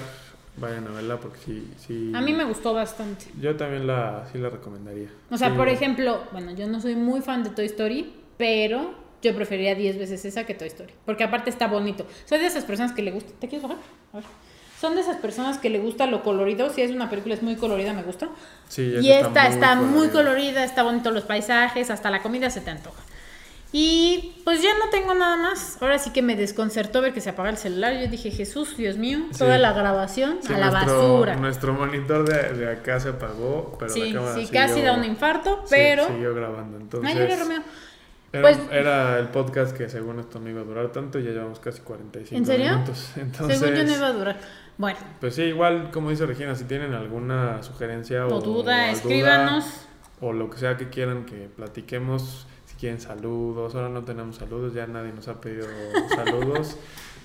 [0.58, 2.12] vayan a verla porque sí, sí.
[2.16, 3.26] A mí me gustó bastante.
[3.39, 5.10] Yo también la, sí la recomendaría.
[5.30, 5.55] O sea, Sí.
[5.55, 9.97] por ejemplo, bueno, yo no soy muy fan de Toy Story, pero yo preferiría 10
[9.97, 10.93] veces esa que Toy Story.
[11.05, 12.05] Porque aparte está bonito.
[12.26, 13.32] Soy de esas personas que le gusta.
[13.39, 13.84] ¿Te quieres bajar?
[14.14, 14.26] A ver.
[14.80, 16.70] Son de esas personas que le gusta lo colorido.
[16.70, 18.30] Si es una película es muy colorida, me gusta.
[18.68, 20.14] Sí, Y esta está muy colorida.
[20.34, 23.01] colorida, está bonito los paisajes, hasta la comida se te antoja.
[23.74, 25.78] Y pues ya no tengo nada más.
[25.82, 27.99] Ahora sí que me desconcertó ver que se apaga el celular.
[27.99, 29.39] Yo dije, Jesús, Dios mío, Sí.
[29.39, 31.36] toda la grabación Sí, a la nuestro, basura.
[31.36, 34.93] Nuestro monitor de, de acá se apagó, pero sí, la cámara sí, siguió- casi da
[34.93, 36.07] un infarto, pero...
[36.07, 36.78] siguió grabando.
[36.78, 37.61] Entonces, Ay, Romeo.
[38.34, 41.32] Era, Pues- era el podcast que según esto no iba a durar tanto y ya
[41.32, 42.72] llevamos casi 45 ¿En serio?
[42.72, 43.11] minutos.
[43.18, 44.39] Entonces, Según yo no iba a durar.
[44.78, 49.65] Bueno, pues sí, igual como dice Regina, si tienen alguna sugerencia o, o duda, escríbanos.
[50.22, 52.45] o lo que sea que quieran que platiquemos.
[52.80, 55.66] Quieren saludos, ahora no tenemos saludos, ya nadie nos ha pedido
[56.16, 56.78] saludos.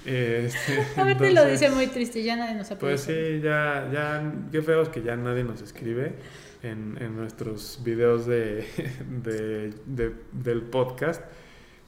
[0.04, 3.40] Este, A ver, te lo dice muy triste, ya nadie nos ha Pues pedido sí,
[3.42, 6.14] ya, ya, qué feo es que ya nadie nos escribe
[6.62, 8.66] en, en nuestros videos de,
[9.22, 11.22] de- de- del podcast.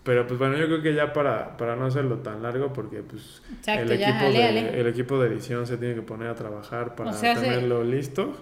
[0.04, 3.40] Pero pues bueno, yo creo que ya para, para no hacerlo tan largo, porque pues
[3.58, 6.34] Exacto, el, ya, equipo ale, de, el equipo de edición se tiene que poner a
[6.34, 8.36] trabajar para O sea, se- tenerlo listo.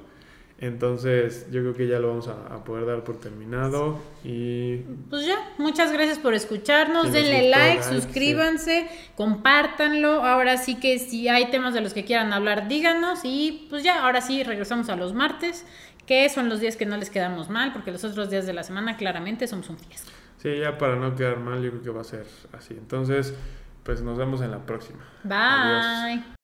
[0.63, 4.77] Entonces yo creo que ya lo vamos a, a poder dar por terminado y
[5.11, 7.07] Pues ya, muchas gracias por escucharnos.
[7.07, 8.87] Si Denle like, suscríbanse,
[9.17, 10.25] compártanlo.
[10.25, 13.23] Ahora sí que si hay temas de los que quieran hablar, díganos.
[13.25, 15.67] Y pues ya, ahora sí regresamos a los martes,
[16.07, 18.63] que son los días que no les quedamos mal, porque los otros días de la
[18.63, 20.13] semana claramente somos un fiasco.
[20.39, 22.25] sí, ya para no quedar mal, yo creo que va a ser
[22.57, 22.75] así.
[22.75, 23.35] Entonces,
[23.83, 25.01] pues nos vemos en la próxima.
[25.25, 25.35] Bye.
[25.35, 26.42] Adiós.